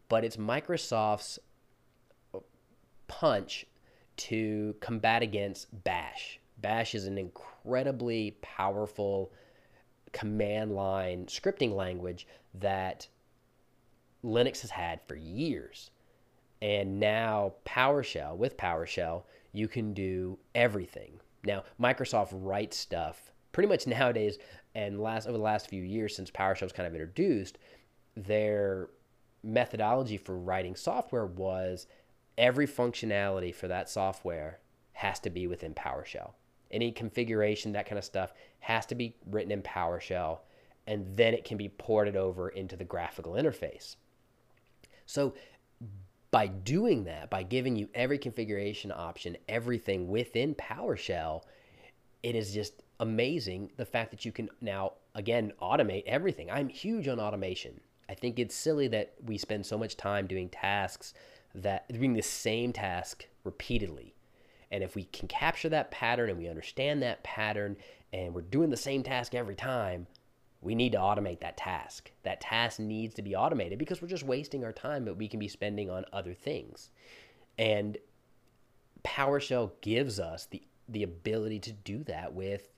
But 0.08 0.24
it's 0.24 0.38
Microsoft's 0.38 1.40
punch 3.08 3.66
to 4.16 4.76
combat 4.80 5.24
against 5.24 5.84
Bash. 5.84 6.40
Bash 6.60 6.94
is 6.94 7.08
an 7.08 7.18
incredibly 7.18 8.38
powerful 8.42 9.32
command 10.12 10.76
line 10.76 11.26
scripting 11.26 11.76
language 11.76 12.28
that 12.54 13.08
Linux 14.24 14.62
has 14.62 14.70
had 14.70 15.02
for 15.08 15.16
years. 15.16 15.90
And 16.64 16.98
now 16.98 17.56
PowerShell, 17.66 18.38
with 18.38 18.56
PowerShell, 18.56 19.24
you 19.52 19.68
can 19.68 19.94
do 19.94 20.40
everything. 20.56 21.20
Now, 21.44 21.66
Microsoft 21.80 22.30
writes 22.32 22.78
stuff 22.78 23.34
pretty 23.52 23.68
much 23.68 23.86
nowadays 23.86 24.38
and 24.74 25.02
last 25.02 25.28
over 25.28 25.38
the 25.38 25.44
last 25.44 25.68
few 25.68 25.84
years 25.84 26.16
since 26.16 26.32
PowerShell 26.32 26.62
was 26.62 26.72
kind 26.72 26.88
of 26.88 26.94
introduced, 26.94 27.58
their 28.16 28.88
methodology 29.44 30.16
for 30.16 30.38
writing 30.38 30.74
software 30.74 31.26
was 31.26 31.86
every 32.38 32.66
functionality 32.66 33.54
for 33.54 33.68
that 33.68 33.90
software 33.90 34.60
has 34.94 35.20
to 35.20 35.30
be 35.30 35.48
within 35.48 35.74
PowerShell. 35.74 36.32
Any 36.72 36.94
configuration, 36.94 37.74
that 37.74 37.88
kind 37.88 38.00
of 38.00 38.06
stuff, 38.06 38.32
has 38.62 38.86
to 38.86 38.96
be 38.96 39.18
written 39.26 39.52
in 39.52 39.64
PowerShell, 39.64 40.40
and 40.88 41.18
then 41.18 41.34
it 41.34 41.44
can 41.44 41.58
be 41.58 41.68
ported 41.68 42.16
over 42.16 42.48
into 42.48 42.78
the 42.78 42.86
graphical 42.86 43.34
interface. 43.34 43.98
So, 45.06 45.34
by 46.34 46.48
doing 46.48 47.04
that, 47.04 47.30
by 47.30 47.44
giving 47.44 47.76
you 47.76 47.88
every 47.94 48.18
configuration 48.18 48.92
option, 48.92 49.38
everything 49.48 50.08
within 50.08 50.56
PowerShell, 50.56 51.44
it 52.24 52.34
is 52.34 52.52
just 52.52 52.82
amazing 53.00 53.70
the 53.78 53.86
fact 53.86 54.10
that 54.10 54.26
you 54.26 54.32
can 54.32 54.50
now, 54.60 54.94
again, 55.14 55.54
automate 55.62 56.02
everything. 56.08 56.50
I'm 56.50 56.70
huge 56.70 57.08
on 57.08 57.20
automation. 57.20 57.80
I 58.10 58.16
think 58.16 58.40
it's 58.40 58.56
silly 58.56 58.88
that 58.88 59.14
we 59.24 59.38
spend 59.38 59.64
so 59.64 59.78
much 59.78 59.96
time 59.96 60.26
doing 60.26 60.50
tasks 60.50 61.14
that 61.54 61.88
doing 61.94 62.14
the 62.14 62.24
same 62.24 62.74
task 62.74 63.28
repeatedly. 63.44 64.16
And 64.72 64.84
if 64.84 64.96
we 64.96 65.04
can 65.04 65.28
capture 65.28 65.70
that 65.70 65.92
pattern 65.92 66.32
and 66.32 66.40
we 66.40 66.50
understand 66.50 67.04
that 67.04 67.24
pattern 67.24 67.78
and 68.12 68.34
we're 68.34 68.42
doing 68.42 68.72
the 68.72 68.76
same 68.76 69.04
task 69.04 69.36
every 69.36 69.56
time, 69.56 70.08
we 70.64 70.76
need 70.76 70.94
to 70.94 70.98
automate 70.98 71.42
that 71.42 71.58
task. 71.58 72.12
That 72.24 72.42
task 72.42 72.80
needs 72.80 73.14
to 73.16 73.22
be 73.22 73.36
automated 73.36 73.80
because 73.80 74.02
we're 74.02 74.08
just 74.08 74.24
wasting 74.24 74.64
our 74.64 74.72
time 74.72 75.06
that 75.06 75.18
we 75.18 75.28
can 75.28 75.40
be 75.40 75.48
spending 75.48 75.90
on 75.90 76.06
other 76.14 76.34
things. 76.34 76.90
And 77.58 77.98
PowerShell 79.04 79.72
gives 79.82 80.20
us 80.20 80.46
the 80.46 80.64
the 80.90 81.04
ability 81.04 81.60
to 81.60 81.72
do 81.72 82.04
that 82.04 82.34
with 82.34 82.70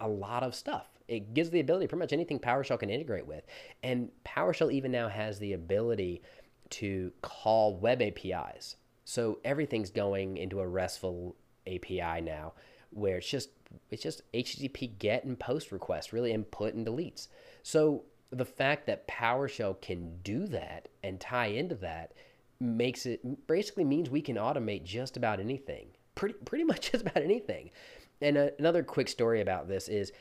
a 0.00 0.08
lot 0.08 0.42
of 0.42 0.54
stuff. 0.54 0.88
It 1.08 1.34
gives 1.34 1.50
the 1.50 1.60
ability 1.60 1.86
pretty 1.86 2.00
much 2.00 2.12
anything 2.12 2.38
PowerShell 2.38 2.78
can 2.78 2.88
integrate 2.88 3.26
with. 3.26 3.44
And 3.82 4.10
PowerShell 4.24 4.72
even 4.72 4.90
now 4.90 5.08
has 5.08 5.38
the 5.38 5.52
ability 5.52 6.22
to 6.70 7.12
call 7.20 7.76
web 7.76 8.00
APIs. 8.00 8.76
So 9.04 9.38
everything's 9.44 9.90
going 9.90 10.38
into 10.38 10.60
a 10.60 10.66
RESTful 10.66 11.36
API 11.66 12.22
now 12.22 12.54
where 12.94 13.18
it's 13.18 13.28
just 13.28 13.50
it's 13.90 14.02
just 14.02 14.22
HTTP 14.32 14.98
get 14.98 15.24
and 15.24 15.38
post 15.38 15.72
requests, 15.72 16.12
really 16.12 16.32
input 16.32 16.74
and 16.74 16.86
deletes. 16.86 17.28
So 17.62 18.04
the 18.30 18.44
fact 18.44 18.86
that 18.86 19.06
PowerShell 19.08 19.80
can 19.80 20.18
do 20.22 20.46
that 20.48 20.88
and 21.02 21.20
tie 21.20 21.46
into 21.46 21.74
that 21.76 22.12
makes 22.60 23.06
it 23.06 23.46
basically 23.46 23.84
means 23.84 24.10
we 24.10 24.22
can 24.22 24.36
automate 24.36 24.84
just 24.84 25.16
about 25.16 25.40
anything. 25.40 25.88
Pretty 26.14 26.34
pretty 26.44 26.64
much 26.72 26.92
just 26.92 27.02
about 27.02 27.22
anything. 27.22 27.70
And 28.20 28.38
uh, 28.38 28.48
another 28.58 28.82
quick 28.82 29.08
story 29.08 29.40
about 29.40 29.68
this 29.68 29.88
is 29.88 30.12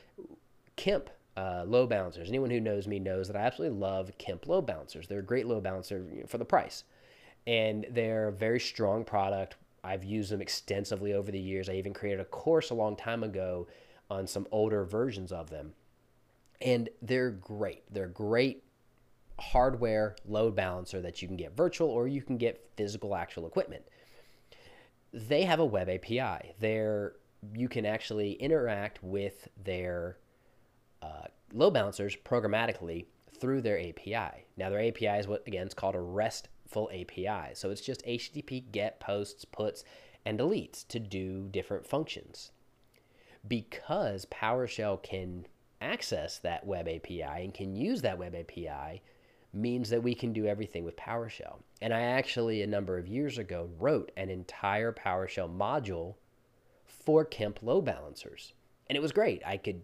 Kemp 0.76 1.10
uh, 1.38 1.66
balancers. 1.66 2.30
Anyone 2.30 2.50
who 2.50 2.60
knows 2.60 2.88
me 2.88 3.00
knows 3.00 3.28
that 3.28 3.36
I 3.36 3.42
absolutely 3.42 3.78
love 3.78 4.12
Kemp 4.18 4.48
load 4.48 4.66
balancers. 4.66 5.08
They're 5.08 5.20
a 5.20 5.24
great 5.24 5.48
load 5.48 5.64
balancer 5.64 6.06
for 6.28 6.38
the 6.38 6.46
price, 6.46 6.84
and 7.48 7.86
they're 7.90 8.28
a 8.28 8.34
very 8.34 8.60
strong 8.60 9.04
product. 9.04 9.56
I've 9.84 10.04
used 10.04 10.32
them 10.32 10.42
extensively 10.42 11.14
over 11.14 11.32
the 11.32 11.40
years. 11.40 11.70
I 11.70 11.74
even 11.74 11.94
created 11.94 12.22
a 12.22 12.26
course 12.26 12.70
a 12.70 12.76
long 12.76 12.96
time 12.96 13.24
ago 13.24 13.68
on 14.10 14.28
some 14.28 14.48
older 14.52 14.86
versions 14.86 15.32
of 15.32 15.50
them, 15.50 15.74
and 16.62 16.90
they're 17.02 17.32
great. 17.32 17.84
They're 17.92 18.08
great 18.08 18.64
hardware 19.40 20.16
load 20.26 20.56
balancer 20.56 21.02
that 21.02 21.22
you 21.22 21.28
can 21.28 21.36
get 21.36 21.58
virtual 21.58 21.90
or 21.90 22.08
you 22.08 22.22
can 22.22 22.38
get 22.38 22.70
physical 22.78 23.16
actual 23.16 23.48
equipment. 23.48 23.84
They 25.12 25.44
have 25.44 25.60
a 25.60 25.66
web 25.66 25.90
API. 25.90 26.54
They're 26.60 27.14
you 27.54 27.68
can 27.68 27.86
actually 27.86 28.34
interact 28.34 29.04
with 29.04 29.48
their 29.62 30.18
uh, 31.02 31.28
load 31.54 31.74
balancers 31.74 32.16
programmatically 32.16 33.06
through 33.40 33.62
their 33.62 33.80
API. 33.80 34.46
Now, 34.56 34.70
their 34.70 34.80
API 34.80 35.20
is 35.20 35.28
what, 35.28 35.46
again, 35.48 35.66
it's 35.66 35.74
called 35.74 35.96
a 35.96 36.00
API. 36.76 37.54
So 37.54 37.70
it's 37.70 37.82
just 37.82 38.06
HTTP 38.06 38.72
get, 38.72 39.00
posts, 39.00 39.46
puts, 39.46 39.84
and 40.26 40.40
deletes 40.40 40.88
to 40.90 41.00
do 41.00 41.48
different 41.52 41.88
functions. 41.88 42.52
Because 43.48 44.26
PowerShell 44.26 45.04
can 45.04 45.46
access 45.82 46.40
that 46.40 46.66
web 46.66 46.88
API 46.88 47.22
and 47.22 47.54
can 47.54 47.76
use 47.76 48.02
that 48.02 48.18
web 48.18 48.36
API, 48.36 49.02
means 49.54 49.90
that 49.90 50.02
we 50.02 50.16
can 50.16 50.34
do 50.34 50.48
everything 50.48 50.84
with 50.84 50.96
PowerShell. 50.96 51.60
And 51.82 51.94
I 51.94 52.02
actually, 52.02 52.62
a 52.62 52.68
number 52.68 52.98
of 52.98 53.08
years 53.08 53.38
ago, 53.38 53.70
wrote 53.80 54.12
an 54.18 54.30
entire 54.30 54.92
PowerShell 54.92 55.56
module 55.56 56.16
for 56.86 57.24
Kemp 57.24 57.62
load 57.62 57.86
balancers. 57.86 58.54
And 58.88 58.98
it 58.98 59.02
was 59.02 59.12
great. 59.12 59.44
I 59.46 59.58
could 59.58 59.84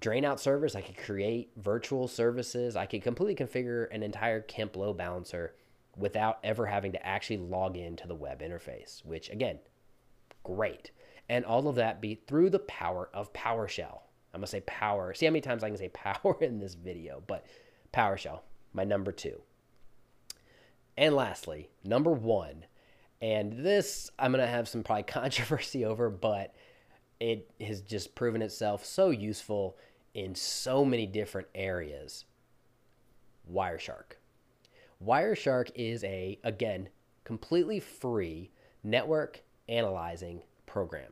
drain 0.00 0.24
out 0.24 0.40
servers, 0.40 0.74
I 0.74 0.80
could 0.80 0.96
create 0.96 1.50
virtual 1.56 2.08
services, 2.08 2.76
I 2.76 2.86
could 2.86 3.02
completely 3.02 3.34
configure 3.34 3.86
an 3.92 4.02
entire 4.02 4.40
Kemp 4.40 4.76
load 4.76 4.96
balancer 4.96 5.54
without 6.00 6.38
ever 6.42 6.66
having 6.66 6.92
to 6.92 7.06
actually 7.06 7.38
log 7.38 7.76
into 7.76 8.06
the 8.06 8.14
web 8.14 8.40
interface, 8.40 9.04
which 9.04 9.30
again, 9.30 9.58
great. 10.42 10.90
And 11.28 11.44
all 11.44 11.68
of 11.68 11.76
that 11.76 12.00
be 12.00 12.16
through 12.26 12.50
the 12.50 12.58
power 12.60 13.08
of 13.14 13.32
PowerShell. 13.32 14.00
I'm 14.32 14.40
gonna 14.40 14.46
say 14.46 14.60
power. 14.62 15.14
See 15.14 15.26
how 15.26 15.32
many 15.32 15.40
times 15.40 15.62
I 15.62 15.68
can 15.68 15.78
say 15.78 15.88
power 15.94 16.36
in 16.40 16.58
this 16.58 16.74
video, 16.74 17.22
but 17.26 17.46
PowerShell, 17.92 18.40
my 18.72 18.84
number 18.84 19.12
two. 19.12 19.40
And 20.96 21.14
lastly, 21.14 21.70
number 21.84 22.10
one, 22.10 22.66
and 23.22 23.64
this 23.64 24.10
I'm 24.18 24.32
gonna 24.32 24.46
have 24.46 24.68
some 24.68 24.82
probably 24.82 25.02
controversy 25.04 25.84
over, 25.84 26.10
but 26.10 26.54
it 27.20 27.50
has 27.60 27.82
just 27.82 28.14
proven 28.14 28.42
itself 28.42 28.84
so 28.84 29.10
useful 29.10 29.76
in 30.14 30.34
so 30.34 30.84
many 30.84 31.06
different 31.06 31.48
areas. 31.54 32.24
Wireshark. 33.52 34.16
Wireshark 35.04 35.70
is 35.74 36.04
a, 36.04 36.38
again, 36.44 36.88
completely 37.24 37.80
free 37.80 38.50
network 38.82 39.42
analyzing 39.68 40.42
program. 40.66 41.10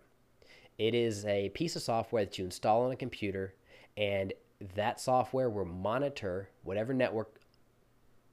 It 0.76 0.94
is 0.94 1.24
a 1.24 1.48
piece 1.50 1.74
of 1.74 1.82
software 1.82 2.24
that 2.24 2.38
you 2.38 2.44
install 2.44 2.84
on 2.84 2.92
a 2.92 2.96
computer, 2.96 3.54
and 3.96 4.32
that 4.74 5.00
software 5.00 5.48
will 5.48 5.64
monitor 5.64 6.50
whatever 6.64 6.92
network 6.92 7.40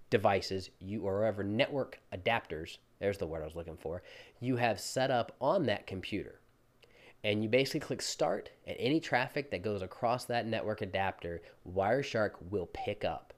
devices 0.10 0.70
you 0.80 1.02
or 1.02 1.20
whatever 1.20 1.44
network 1.44 2.00
adapters, 2.14 2.78
there's 3.00 3.18
the 3.18 3.26
word 3.26 3.42
I 3.42 3.46
was 3.46 3.56
looking 3.56 3.78
for, 3.78 4.04
you 4.40 4.58
have 4.58 4.80
set 4.80 5.10
up 5.10 5.36
on 5.40 5.64
that 5.64 5.88
computer 5.88 6.40
and 7.24 7.42
you 7.42 7.50
basically 7.50 7.80
click 7.80 8.02
start 8.02 8.52
and 8.68 8.78
any 8.80 9.00
traffic 9.00 9.50
that 9.52 9.64
goes 9.64 9.82
across 9.82 10.26
that 10.26 10.46
network 10.46 10.82
adapter 10.82 11.42
wireshark 11.70 12.34
will 12.52 12.70
pick 12.74 13.04
up 13.04 13.34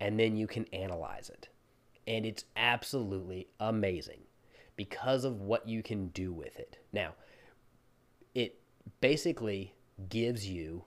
and 0.00 0.18
then 0.18 0.36
you 0.36 0.46
can 0.46 0.64
analyze 0.72 1.30
it 1.30 1.48
and 2.08 2.26
it's 2.26 2.44
absolutely 2.56 3.46
amazing 3.60 4.22
because 4.74 5.24
of 5.24 5.40
what 5.40 5.68
you 5.68 5.80
can 5.82 6.08
do 6.08 6.32
with 6.32 6.56
it 6.58 6.78
now 6.92 7.12
it 8.34 8.60
basically 9.00 9.74
gives 10.08 10.48
you 10.48 10.84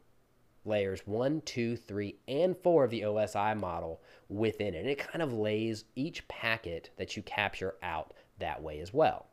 layers 0.65 1.01
one, 1.05 1.41
two, 1.41 1.75
three, 1.75 2.17
and 2.27 2.55
four 2.57 2.83
of 2.83 2.91
the 2.91 3.01
OSI 3.01 3.59
model 3.59 4.01
within 4.29 4.73
it. 4.73 4.79
And 4.79 4.89
it 4.89 4.99
kind 4.99 5.21
of 5.21 5.33
lays 5.33 5.85
each 5.95 6.27
packet 6.27 6.91
that 6.97 7.15
you 7.17 7.23
capture 7.23 7.75
out 7.81 8.13
that 8.39 8.61
way 8.61 8.79
as 8.79 8.93
well. 8.93 9.27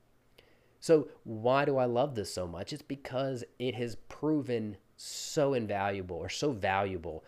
So, 0.80 1.08
why 1.24 1.64
do 1.64 1.76
I 1.76 1.86
love 1.86 2.14
this 2.14 2.32
so 2.32 2.46
much? 2.46 2.72
It's 2.72 2.82
because 2.82 3.42
it 3.58 3.74
has 3.74 3.96
proven 4.08 4.76
so 4.96 5.54
invaluable 5.54 6.16
or 6.16 6.28
so 6.28 6.52
valuable 6.52 7.24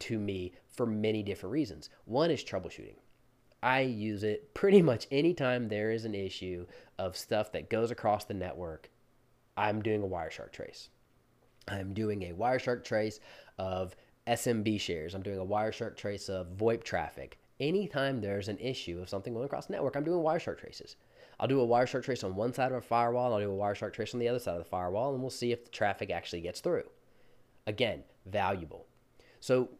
to 0.00 0.18
me 0.18 0.52
for 0.68 0.86
many 0.86 1.22
different 1.22 1.52
reasons. 1.52 1.90
One 2.04 2.30
is 2.30 2.44
troubleshooting. 2.44 2.96
I 3.62 3.80
use 3.80 4.24
it 4.24 4.54
pretty 4.54 4.82
much 4.82 5.06
anytime 5.10 5.68
there 5.68 5.90
is 5.92 6.04
an 6.04 6.14
issue 6.14 6.66
of 6.98 7.16
stuff 7.16 7.52
that 7.52 7.70
goes 7.70 7.90
across 7.90 8.24
the 8.24 8.34
network. 8.34 8.90
I'm 9.56 9.82
doing 9.82 10.02
a 10.02 10.06
Wireshark 10.06 10.52
trace. 10.52 10.88
I'm 11.68 11.94
doing 11.94 12.22
a 12.24 12.32
Wireshark 12.32 12.84
trace 12.84 13.20
of 13.58 13.94
SMB 14.26 14.80
shares. 14.80 15.14
I'm 15.14 15.22
doing 15.22 15.38
a 15.38 15.44
Wireshark 15.44 15.96
trace 15.96 16.28
of 16.28 16.56
VoIP 16.56 16.82
traffic. 16.82 17.38
Anytime 17.60 18.20
there's 18.20 18.48
an 18.48 18.58
issue 18.58 19.00
of 19.00 19.08
something 19.08 19.32
going 19.32 19.46
across 19.46 19.66
the 19.66 19.72
network, 19.72 19.94
I'm 19.94 20.04
doing 20.04 20.18
Wireshark 20.20 20.58
traces. 20.58 20.96
I'll 21.38 21.48
do 21.48 21.60
a 21.60 21.66
Wireshark 21.66 22.04
trace 22.04 22.24
on 22.24 22.34
one 22.34 22.52
side 22.52 22.72
of 22.72 22.78
a 22.78 22.80
firewall, 22.80 23.26
and 23.26 23.34
I'll 23.34 23.48
do 23.48 23.54
a 23.54 23.56
Wireshark 23.56 23.92
trace 23.92 24.14
on 24.14 24.20
the 24.20 24.28
other 24.28 24.38
side 24.38 24.54
of 24.54 24.64
the 24.64 24.68
firewall, 24.68 25.12
and 25.12 25.20
we'll 25.20 25.30
see 25.30 25.52
if 25.52 25.64
the 25.64 25.70
traffic 25.70 26.10
actually 26.10 26.40
gets 26.40 26.60
through. 26.60 26.84
Again, 27.66 28.02
valuable. 28.26 28.86
So, 29.40 29.70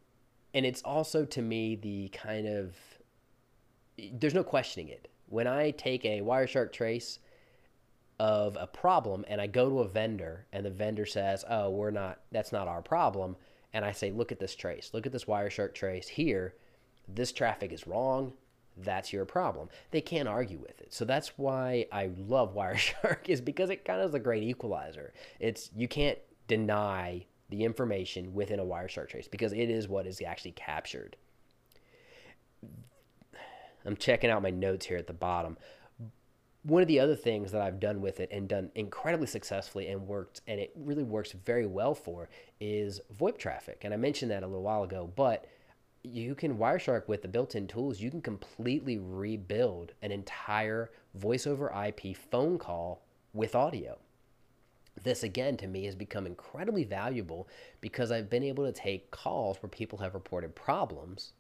and 0.54 0.66
it's 0.66 0.82
also 0.82 1.24
to 1.24 1.42
me 1.42 1.76
the 1.76 2.08
kind 2.08 2.46
of, 2.46 2.76
there's 4.12 4.34
no 4.34 4.44
questioning 4.44 4.88
it. 4.88 5.08
When 5.28 5.46
I 5.46 5.70
take 5.70 6.04
a 6.04 6.20
Wireshark 6.20 6.72
trace 6.72 7.18
of 8.18 8.56
a 8.60 8.66
problem 8.66 9.24
and 9.28 9.40
I 9.40 9.46
go 9.46 9.68
to 9.68 9.80
a 9.80 9.88
vendor 9.88 10.46
and 10.52 10.64
the 10.64 10.70
vendor 10.70 11.06
says, 11.06 11.44
oh, 11.48 11.70
we're 11.70 11.90
not, 11.90 12.20
that's 12.30 12.52
not 12.52 12.68
our 12.68 12.82
problem. 12.82 13.36
And 13.72 13.84
I 13.84 13.92
say, 13.92 14.10
look 14.10 14.32
at 14.32 14.38
this 14.38 14.54
trace, 14.54 14.90
look 14.92 15.06
at 15.06 15.12
this 15.12 15.24
Wireshark 15.24 15.74
trace 15.74 16.08
here. 16.08 16.54
This 17.08 17.32
traffic 17.32 17.72
is 17.72 17.86
wrong 17.86 18.34
that's 18.76 19.12
your 19.12 19.24
problem. 19.24 19.68
They 19.90 20.00
can't 20.00 20.28
argue 20.28 20.58
with 20.58 20.80
it. 20.80 20.92
So 20.92 21.04
that's 21.04 21.32
why 21.36 21.86
I 21.92 22.10
love 22.16 22.54
Wireshark 22.56 23.28
is 23.28 23.40
because 23.40 23.70
it 23.70 23.84
kind 23.84 24.00
of 24.00 24.10
is 24.10 24.14
a 24.14 24.20
great 24.20 24.42
equalizer. 24.42 25.12
It's 25.40 25.70
you 25.76 25.88
can't 25.88 26.18
deny 26.48 27.26
the 27.50 27.64
information 27.64 28.34
within 28.34 28.58
a 28.58 28.64
Wireshark 28.64 29.08
trace 29.10 29.28
because 29.28 29.52
it 29.52 29.68
is 29.70 29.88
what 29.88 30.06
is 30.06 30.20
actually 30.22 30.52
captured. 30.52 31.16
I'm 33.84 33.96
checking 33.96 34.30
out 34.30 34.42
my 34.42 34.50
notes 34.50 34.86
here 34.86 34.96
at 34.96 35.06
the 35.06 35.12
bottom. 35.12 35.56
One 36.64 36.82
of 36.82 36.88
the 36.88 37.00
other 37.00 37.16
things 37.16 37.50
that 37.52 37.60
I've 37.60 37.80
done 37.80 38.00
with 38.00 38.20
it 38.20 38.28
and 38.30 38.48
done 38.48 38.70
incredibly 38.76 39.26
successfully 39.26 39.88
and 39.88 40.06
worked, 40.06 40.42
and 40.46 40.60
it 40.60 40.72
really 40.76 41.02
works 41.02 41.32
very 41.32 41.66
well 41.66 41.94
for, 41.94 42.28
is 42.60 43.00
VoIP 43.18 43.36
traffic. 43.38 43.80
And 43.82 43.92
I 43.92 43.96
mentioned 43.96 44.30
that 44.30 44.44
a 44.44 44.46
little 44.46 44.62
while 44.62 44.84
ago, 44.84 45.10
but 45.16 45.46
you 46.04 46.34
can 46.34 46.58
Wireshark 46.58 47.08
with 47.08 47.22
the 47.22 47.28
built-in 47.28 47.66
tools, 47.66 48.00
you 48.00 48.10
can 48.10 48.22
completely 48.22 48.98
rebuild 48.98 49.92
an 50.02 50.12
entire 50.12 50.90
voice 51.14 51.46
over 51.46 51.72
IP 51.86 52.16
phone 52.16 52.58
call 52.58 53.02
with 53.32 53.54
audio. 53.54 53.98
This 55.02 55.22
again 55.22 55.56
to 55.58 55.66
me 55.66 55.84
has 55.86 55.94
become 55.94 56.26
incredibly 56.26 56.84
valuable 56.84 57.48
because 57.80 58.12
I've 58.12 58.30
been 58.30 58.42
able 58.42 58.64
to 58.64 58.72
take 58.72 59.10
calls 59.10 59.62
where 59.62 59.70
people 59.70 59.98
have 59.98 60.14
reported 60.14 60.54
problems, 60.54 61.32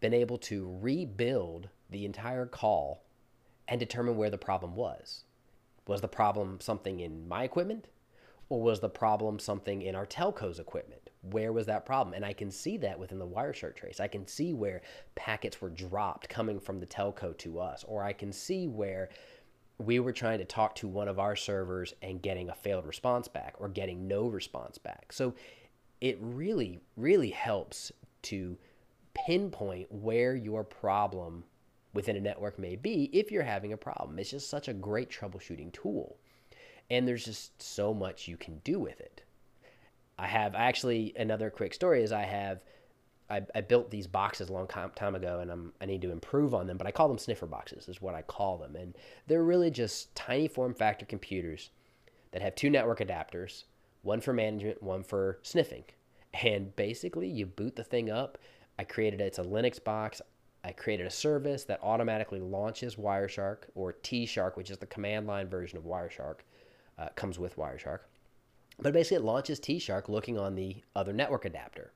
been 0.00 0.14
able 0.14 0.38
to 0.38 0.78
rebuild 0.80 1.68
the 1.90 2.04
entire 2.04 2.46
call 2.46 3.04
and 3.66 3.80
determine 3.80 4.16
where 4.16 4.30
the 4.30 4.38
problem 4.38 4.74
was. 4.74 5.24
Was 5.86 6.00
the 6.00 6.08
problem 6.08 6.60
something 6.60 7.00
in 7.00 7.26
my 7.28 7.44
equipment? 7.44 7.88
Or 8.50 8.62
was 8.62 8.80
the 8.80 8.88
problem 8.88 9.38
something 9.38 9.82
in 9.82 9.94
our 9.94 10.06
telco's 10.06 10.58
equipment? 10.58 11.10
Where 11.20 11.52
was 11.52 11.66
that 11.66 11.84
problem? 11.84 12.14
And 12.14 12.24
I 12.24 12.32
can 12.32 12.50
see 12.50 12.78
that 12.78 12.98
within 12.98 13.18
the 13.18 13.26
Wireshark 13.26 13.76
trace. 13.76 14.00
I 14.00 14.08
can 14.08 14.26
see 14.26 14.54
where 14.54 14.80
packets 15.16 15.60
were 15.60 15.68
dropped 15.68 16.30
coming 16.30 16.58
from 16.58 16.80
the 16.80 16.86
telco 16.86 17.36
to 17.38 17.60
us, 17.60 17.84
or 17.86 18.02
I 18.02 18.14
can 18.14 18.32
see 18.32 18.66
where 18.66 19.10
we 19.78 20.00
were 20.00 20.12
trying 20.12 20.38
to 20.38 20.44
talk 20.44 20.74
to 20.76 20.88
one 20.88 21.08
of 21.08 21.18
our 21.18 21.36
servers 21.36 21.94
and 22.02 22.22
getting 22.22 22.48
a 22.48 22.54
failed 22.54 22.86
response 22.86 23.28
back 23.28 23.54
or 23.58 23.68
getting 23.68 24.08
no 24.08 24.28
response 24.28 24.78
back. 24.78 25.12
So 25.12 25.34
it 26.00 26.16
really, 26.20 26.80
really 26.96 27.30
helps 27.30 27.92
to 28.22 28.56
pinpoint 29.26 29.90
where 29.90 30.34
your 30.34 30.64
problem 30.64 31.44
within 31.94 32.16
a 32.16 32.20
network 32.20 32.58
may 32.58 32.76
be 32.76 33.04
if 33.12 33.30
you're 33.30 33.42
having 33.42 33.72
a 33.72 33.76
problem. 33.76 34.18
It's 34.18 34.30
just 34.30 34.50
such 34.50 34.68
a 34.68 34.74
great 34.74 35.10
troubleshooting 35.10 35.72
tool 35.72 36.16
and 36.90 37.06
there's 37.06 37.24
just 37.24 37.60
so 37.60 37.92
much 37.92 38.28
you 38.28 38.36
can 38.36 38.58
do 38.64 38.78
with 38.78 39.00
it. 39.00 39.22
I 40.18 40.26
have 40.26 40.54
actually 40.54 41.12
another 41.16 41.50
quick 41.50 41.74
story 41.74 42.02
is 42.02 42.12
I 42.12 42.24
have 42.24 42.60
I, 43.30 43.42
I 43.54 43.60
built 43.60 43.90
these 43.90 44.06
boxes 44.06 44.48
a 44.48 44.52
long 44.54 44.66
time 44.66 45.14
ago 45.14 45.40
and 45.40 45.50
I'm, 45.50 45.72
I 45.82 45.84
need 45.84 46.00
to 46.00 46.10
improve 46.10 46.54
on 46.54 46.66
them, 46.66 46.78
but 46.78 46.86
I 46.86 46.90
call 46.90 47.08
them 47.08 47.18
sniffer 47.18 47.46
boxes 47.46 47.86
is 47.86 48.00
what 48.00 48.14
I 48.14 48.22
call 48.22 48.56
them. 48.56 48.74
And 48.74 48.94
they're 49.26 49.44
really 49.44 49.70
just 49.70 50.14
tiny 50.14 50.48
form 50.48 50.72
factor 50.72 51.04
computers 51.04 51.68
that 52.32 52.40
have 52.40 52.54
two 52.54 52.70
network 52.70 53.00
adapters, 53.00 53.64
one 54.00 54.22
for 54.22 54.32
management, 54.32 54.82
one 54.82 55.02
for 55.02 55.40
sniffing. 55.42 55.84
And 56.42 56.74
basically 56.74 57.28
you 57.28 57.44
boot 57.44 57.76
the 57.76 57.84
thing 57.84 58.10
up. 58.10 58.38
I 58.78 58.84
created. 58.84 59.20
It's 59.20 59.38
a 59.38 59.44
Linux 59.44 59.82
box. 59.82 60.22
I 60.64 60.72
created 60.72 61.06
a 61.06 61.10
service 61.10 61.64
that 61.64 61.80
automatically 61.82 62.40
launches 62.40 62.96
Wireshark 62.96 63.64
or 63.74 63.92
T-Shark, 63.92 64.56
which 64.56 64.70
is 64.70 64.78
the 64.78 64.86
command 64.86 65.26
line 65.26 65.48
version 65.48 65.78
of 65.78 65.84
Wireshark 65.84 66.38
uh, 66.98 67.08
comes 67.14 67.38
with 67.38 67.56
Wireshark. 67.56 68.00
But 68.80 68.92
basically, 68.92 69.18
it 69.18 69.24
launches 69.24 69.58
T-Shark 69.58 70.08
looking 70.08 70.38
on 70.38 70.54
the 70.54 70.76
other 70.94 71.12
network 71.12 71.44
adapter. 71.44 71.92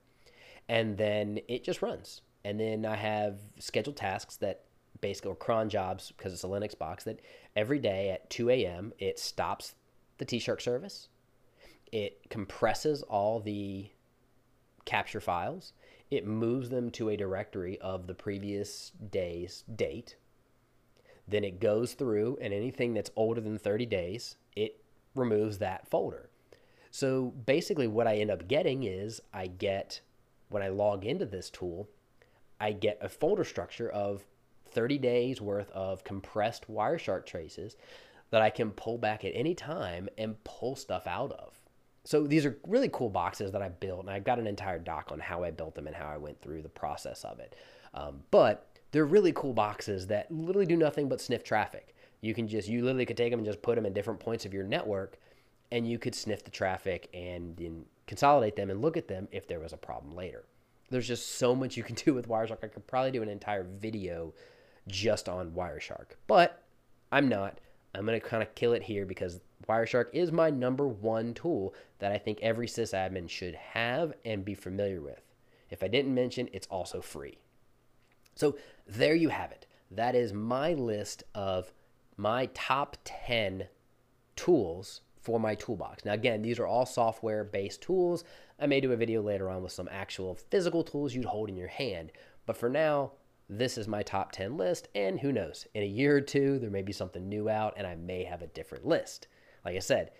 And 0.68 0.96
then 0.96 1.40
it 1.48 1.64
just 1.64 1.82
runs. 1.82 2.22
And 2.44 2.58
then 2.58 2.86
I 2.86 2.96
have 2.96 3.40
scheduled 3.58 3.96
tasks 3.96 4.36
that 4.36 4.64
basically, 5.00 5.30
or 5.30 5.36
cron 5.36 5.68
jobs, 5.68 6.12
because 6.16 6.32
it's 6.32 6.44
a 6.44 6.48
Linux 6.48 6.78
box, 6.78 7.04
that 7.04 7.20
every 7.56 7.78
day 7.78 8.10
at 8.10 8.30
2 8.30 8.50
a.m., 8.50 8.92
it 8.98 9.18
stops 9.18 9.74
the 10.18 10.24
T-Shark 10.24 10.60
service. 10.60 11.08
It 11.90 12.30
compresses 12.30 13.02
all 13.02 13.40
the 13.40 13.90
capture 14.84 15.20
files. 15.20 15.72
It 16.12 16.26
moves 16.26 16.68
them 16.68 16.90
to 16.90 17.08
a 17.08 17.16
directory 17.16 17.80
of 17.80 18.06
the 18.06 18.12
previous 18.12 18.92
day's 19.10 19.64
date. 19.74 20.16
Then 21.26 21.42
it 21.42 21.58
goes 21.58 21.94
through, 21.94 22.36
and 22.38 22.52
anything 22.52 22.92
that's 22.92 23.10
older 23.16 23.40
than 23.40 23.56
30 23.56 23.86
days, 23.86 24.36
it 24.54 24.84
removes 25.14 25.56
that 25.56 25.88
folder. 25.88 26.28
So 26.90 27.32
basically, 27.46 27.86
what 27.86 28.06
I 28.06 28.16
end 28.16 28.30
up 28.30 28.46
getting 28.46 28.82
is 28.82 29.22
I 29.32 29.46
get, 29.46 30.02
when 30.50 30.62
I 30.62 30.68
log 30.68 31.06
into 31.06 31.24
this 31.24 31.48
tool, 31.48 31.88
I 32.60 32.72
get 32.72 32.98
a 33.00 33.08
folder 33.08 33.44
structure 33.44 33.88
of 33.88 34.26
30 34.70 34.98
days 34.98 35.40
worth 35.40 35.70
of 35.70 36.04
compressed 36.04 36.70
Wireshark 36.70 37.24
traces 37.24 37.74
that 38.28 38.42
I 38.42 38.50
can 38.50 38.72
pull 38.72 38.98
back 38.98 39.24
at 39.24 39.32
any 39.34 39.54
time 39.54 40.10
and 40.18 40.44
pull 40.44 40.76
stuff 40.76 41.06
out 41.06 41.32
of. 41.32 41.61
So 42.04 42.26
these 42.26 42.44
are 42.44 42.58
really 42.66 42.90
cool 42.92 43.08
boxes 43.08 43.52
that 43.52 43.62
I 43.62 43.68
built, 43.68 44.00
and 44.00 44.10
I've 44.10 44.24
got 44.24 44.38
an 44.38 44.46
entire 44.46 44.78
doc 44.78 45.10
on 45.12 45.20
how 45.20 45.44
I 45.44 45.50
built 45.50 45.74
them 45.74 45.86
and 45.86 45.94
how 45.94 46.08
I 46.08 46.16
went 46.16 46.40
through 46.40 46.62
the 46.62 46.68
process 46.68 47.24
of 47.24 47.38
it. 47.38 47.54
Um, 47.94 48.22
but 48.30 48.68
they're 48.90 49.04
really 49.04 49.32
cool 49.32 49.52
boxes 49.52 50.06
that 50.08 50.30
literally 50.30 50.66
do 50.66 50.76
nothing 50.76 51.08
but 51.08 51.20
sniff 51.20 51.44
traffic. 51.44 51.94
You 52.20 52.34
can 52.34 52.48
just, 52.48 52.68
you 52.68 52.82
literally 52.84 53.06
could 53.06 53.16
take 53.16 53.30
them 53.30 53.40
and 53.40 53.46
just 53.46 53.62
put 53.62 53.76
them 53.76 53.86
in 53.86 53.92
different 53.92 54.20
points 54.20 54.44
of 54.44 54.52
your 54.54 54.64
network 54.64 55.18
and 55.70 55.88
you 55.88 55.98
could 55.98 56.14
sniff 56.14 56.44
the 56.44 56.50
traffic 56.50 57.08
and 57.14 57.56
then 57.56 57.84
consolidate 58.06 58.56
them 58.56 58.70
and 58.70 58.82
look 58.82 58.96
at 58.96 59.08
them 59.08 59.26
if 59.32 59.48
there 59.48 59.58
was 59.58 59.72
a 59.72 59.76
problem 59.76 60.14
later. 60.14 60.44
There's 60.90 61.08
just 61.08 61.38
so 61.38 61.54
much 61.56 61.76
you 61.76 61.82
can 61.82 61.94
do 62.04 62.14
with 62.14 62.28
Wireshark. 62.28 62.62
I 62.62 62.68
could 62.68 62.86
probably 62.86 63.10
do 63.10 63.22
an 63.22 63.28
entire 63.28 63.64
video 63.64 64.34
just 64.86 65.28
on 65.28 65.52
Wireshark, 65.52 66.16
but 66.26 66.62
I'm 67.10 67.28
not. 67.28 67.58
I'm 67.94 68.06
going 68.06 68.20
to 68.20 68.26
kind 68.26 68.42
of 68.42 68.54
kill 68.54 68.72
it 68.72 68.82
here 68.82 69.06
because 69.06 69.40
Wireshark 69.68 70.06
is 70.12 70.32
my 70.32 70.50
number 70.50 70.86
one 70.86 71.34
tool 71.34 71.74
that 71.98 72.12
I 72.12 72.18
think 72.18 72.40
every 72.40 72.66
sysadmin 72.66 73.28
should 73.28 73.54
have 73.54 74.12
and 74.24 74.44
be 74.44 74.54
familiar 74.54 75.00
with. 75.00 75.22
If 75.70 75.82
I 75.82 75.88
didn't 75.88 76.14
mention, 76.14 76.48
it's 76.52 76.66
also 76.66 77.00
free. 77.00 77.38
So 78.34 78.56
there 78.86 79.14
you 79.14 79.28
have 79.28 79.52
it. 79.52 79.66
That 79.90 80.14
is 80.14 80.32
my 80.32 80.72
list 80.74 81.24
of 81.34 81.72
my 82.16 82.46
top 82.54 82.96
10 83.04 83.68
tools 84.36 85.02
for 85.20 85.38
my 85.38 85.54
toolbox. 85.54 86.04
Now, 86.04 86.12
again, 86.12 86.42
these 86.42 86.58
are 86.58 86.66
all 86.66 86.86
software 86.86 87.44
based 87.44 87.80
tools. 87.80 88.24
I 88.58 88.66
may 88.66 88.80
do 88.80 88.92
a 88.92 88.96
video 88.96 89.22
later 89.22 89.50
on 89.50 89.62
with 89.62 89.72
some 89.72 89.88
actual 89.90 90.34
physical 90.34 90.82
tools 90.82 91.14
you'd 91.14 91.24
hold 91.24 91.48
in 91.48 91.56
your 91.56 91.68
hand. 91.68 92.12
But 92.46 92.56
for 92.56 92.68
now, 92.68 93.12
this 93.48 93.78
is 93.78 93.86
my 93.86 94.02
top 94.02 94.32
10 94.32 94.56
list. 94.56 94.88
And 94.94 95.20
who 95.20 95.32
knows, 95.32 95.66
in 95.74 95.82
a 95.82 95.86
year 95.86 96.16
or 96.16 96.20
two, 96.20 96.58
there 96.58 96.70
may 96.70 96.82
be 96.82 96.92
something 96.92 97.28
new 97.28 97.48
out 97.48 97.74
and 97.76 97.86
I 97.86 97.94
may 97.94 98.24
have 98.24 98.42
a 98.42 98.46
different 98.48 98.86
list. 98.86 99.28
Like 99.64 99.76
I 99.76 99.80
said, 99.80 100.10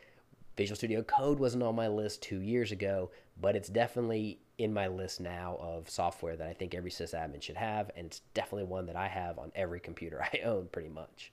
Visual 0.56 0.76
Studio 0.76 1.02
Code 1.02 1.38
wasn't 1.38 1.62
on 1.62 1.74
my 1.74 1.88
list 1.88 2.22
two 2.22 2.40
years 2.40 2.72
ago, 2.72 3.10
but 3.40 3.56
it's 3.56 3.68
definitely 3.68 4.38
in 4.58 4.72
my 4.72 4.86
list 4.86 5.20
now 5.20 5.56
of 5.60 5.88
software 5.88 6.36
that 6.36 6.48
I 6.48 6.52
think 6.52 6.74
every 6.74 6.90
sysadmin 6.90 7.42
should 7.42 7.56
have. 7.56 7.90
And 7.96 8.06
it's 8.06 8.20
definitely 8.34 8.64
one 8.64 8.86
that 8.86 8.96
I 8.96 9.08
have 9.08 9.38
on 9.38 9.50
every 9.54 9.80
computer 9.80 10.22
I 10.32 10.38
own 10.44 10.68
pretty 10.70 10.90
much. 10.90 11.32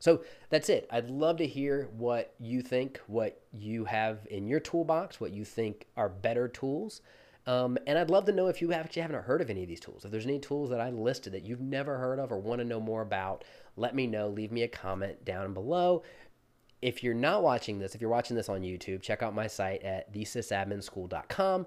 So 0.00 0.22
that's 0.50 0.68
it. 0.68 0.86
I'd 0.92 1.10
love 1.10 1.38
to 1.38 1.46
hear 1.46 1.88
what 1.96 2.34
you 2.38 2.62
think, 2.62 3.00
what 3.08 3.40
you 3.52 3.84
have 3.86 4.26
in 4.30 4.46
your 4.46 4.60
toolbox, 4.60 5.20
what 5.20 5.32
you 5.32 5.44
think 5.44 5.86
are 5.96 6.08
better 6.08 6.46
tools. 6.46 7.00
Um, 7.46 7.78
and 7.86 7.98
I'd 7.98 8.10
love 8.10 8.26
to 8.26 8.32
know 8.32 8.48
if 8.48 8.60
you 8.60 8.72
actually 8.72 9.02
haven't 9.02 9.24
heard 9.24 9.40
of 9.40 9.48
any 9.48 9.62
of 9.62 9.68
these 9.68 9.80
tools. 9.80 10.04
If 10.04 10.10
there's 10.10 10.26
any 10.26 10.38
tools 10.38 10.68
that 10.70 10.80
I 10.80 10.90
listed 10.90 11.32
that 11.32 11.46
you've 11.46 11.62
never 11.62 11.96
heard 11.96 12.18
of 12.18 12.30
or 12.30 12.38
want 12.38 12.60
to 12.60 12.64
know 12.64 12.78
more 12.78 13.00
about, 13.00 13.42
let 13.76 13.94
me 13.94 14.06
know. 14.06 14.28
Leave 14.28 14.52
me 14.52 14.62
a 14.64 14.68
comment 14.68 15.24
down 15.24 15.54
below. 15.54 16.02
If 16.80 17.02
you're 17.02 17.14
not 17.14 17.42
watching 17.42 17.78
this, 17.78 17.94
if 17.94 18.00
you're 18.00 18.10
watching 18.10 18.36
this 18.36 18.48
on 18.48 18.62
YouTube, 18.62 19.02
check 19.02 19.22
out 19.22 19.34
my 19.34 19.46
site 19.46 19.82
at 19.82 20.12
thesysadminschool.com. 20.12 21.66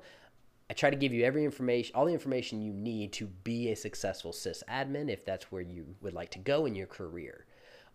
I 0.69 0.73
try 0.73 0.89
to 0.89 0.95
give 0.95 1.11
you 1.11 1.25
every 1.25 1.43
information, 1.43 1.93
all 1.95 2.05
the 2.05 2.13
information 2.13 2.61
you 2.61 2.71
need 2.71 3.11
to 3.13 3.25
be 3.25 3.71
a 3.71 3.75
successful 3.75 4.31
sysadmin 4.31 5.09
if 5.09 5.25
that's 5.25 5.51
where 5.51 5.61
you 5.61 5.95
would 6.01 6.13
like 6.13 6.29
to 6.31 6.39
go 6.39 6.65
in 6.65 6.75
your 6.75 6.87
career. 6.87 7.45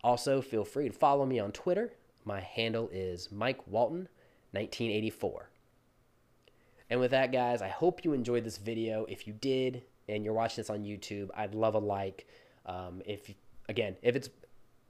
Also, 0.03 0.41
feel 0.41 0.63
free 0.63 0.87
to 0.87 0.93
follow 0.93 1.25
me 1.25 1.39
on 1.39 1.51
Twitter. 1.51 1.93
My 2.23 2.39
handle 2.39 2.87
is 2.91 3.31
Mike 3.31 3.65
Walton, 3.65 4.07
1984. 4.51 5.49
And 6.89 6.99
with 6.99 7.11
that, 7.11 7.31
guys, 7.31 7.63
I 7.63 7.67
hope 7.67 8.05
you 8.05 8.13
enjoyed 8.13 8.43
this 8.43 8.57
video. 8.57 9.05
If 9.09 9.25
you 9.25 9.33
did, 9.33 9.81
and 10.07 10.23
you're 10.23 10.33
watching 10.33 10.57
this 10.57 10.69
on 10.69 10.83
YouTube, 10.83 11.29
I'd 11.35 11.53
love 11.53 11.75
a 11.75 11.79
like. 11.79 12.27
Um, 12.65 13.01
if 13.05 13.33
again, 13.69 13.95
if 14.01 14.15
it's 14.15 14.29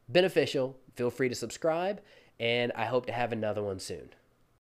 beneficial, 0.09 0.77
feel 0.95 1.09
free 1.09 1.29
to 1.29 1.35
subscribe, 1.35 2.01
and 2.39 2.71
I 2.75 2.85
hope 2.85 3.05
to 3.07 3.13
have 3.13 3.31
another 3.31 3.63
one 3.63 3.79
soon. 3.79 4.09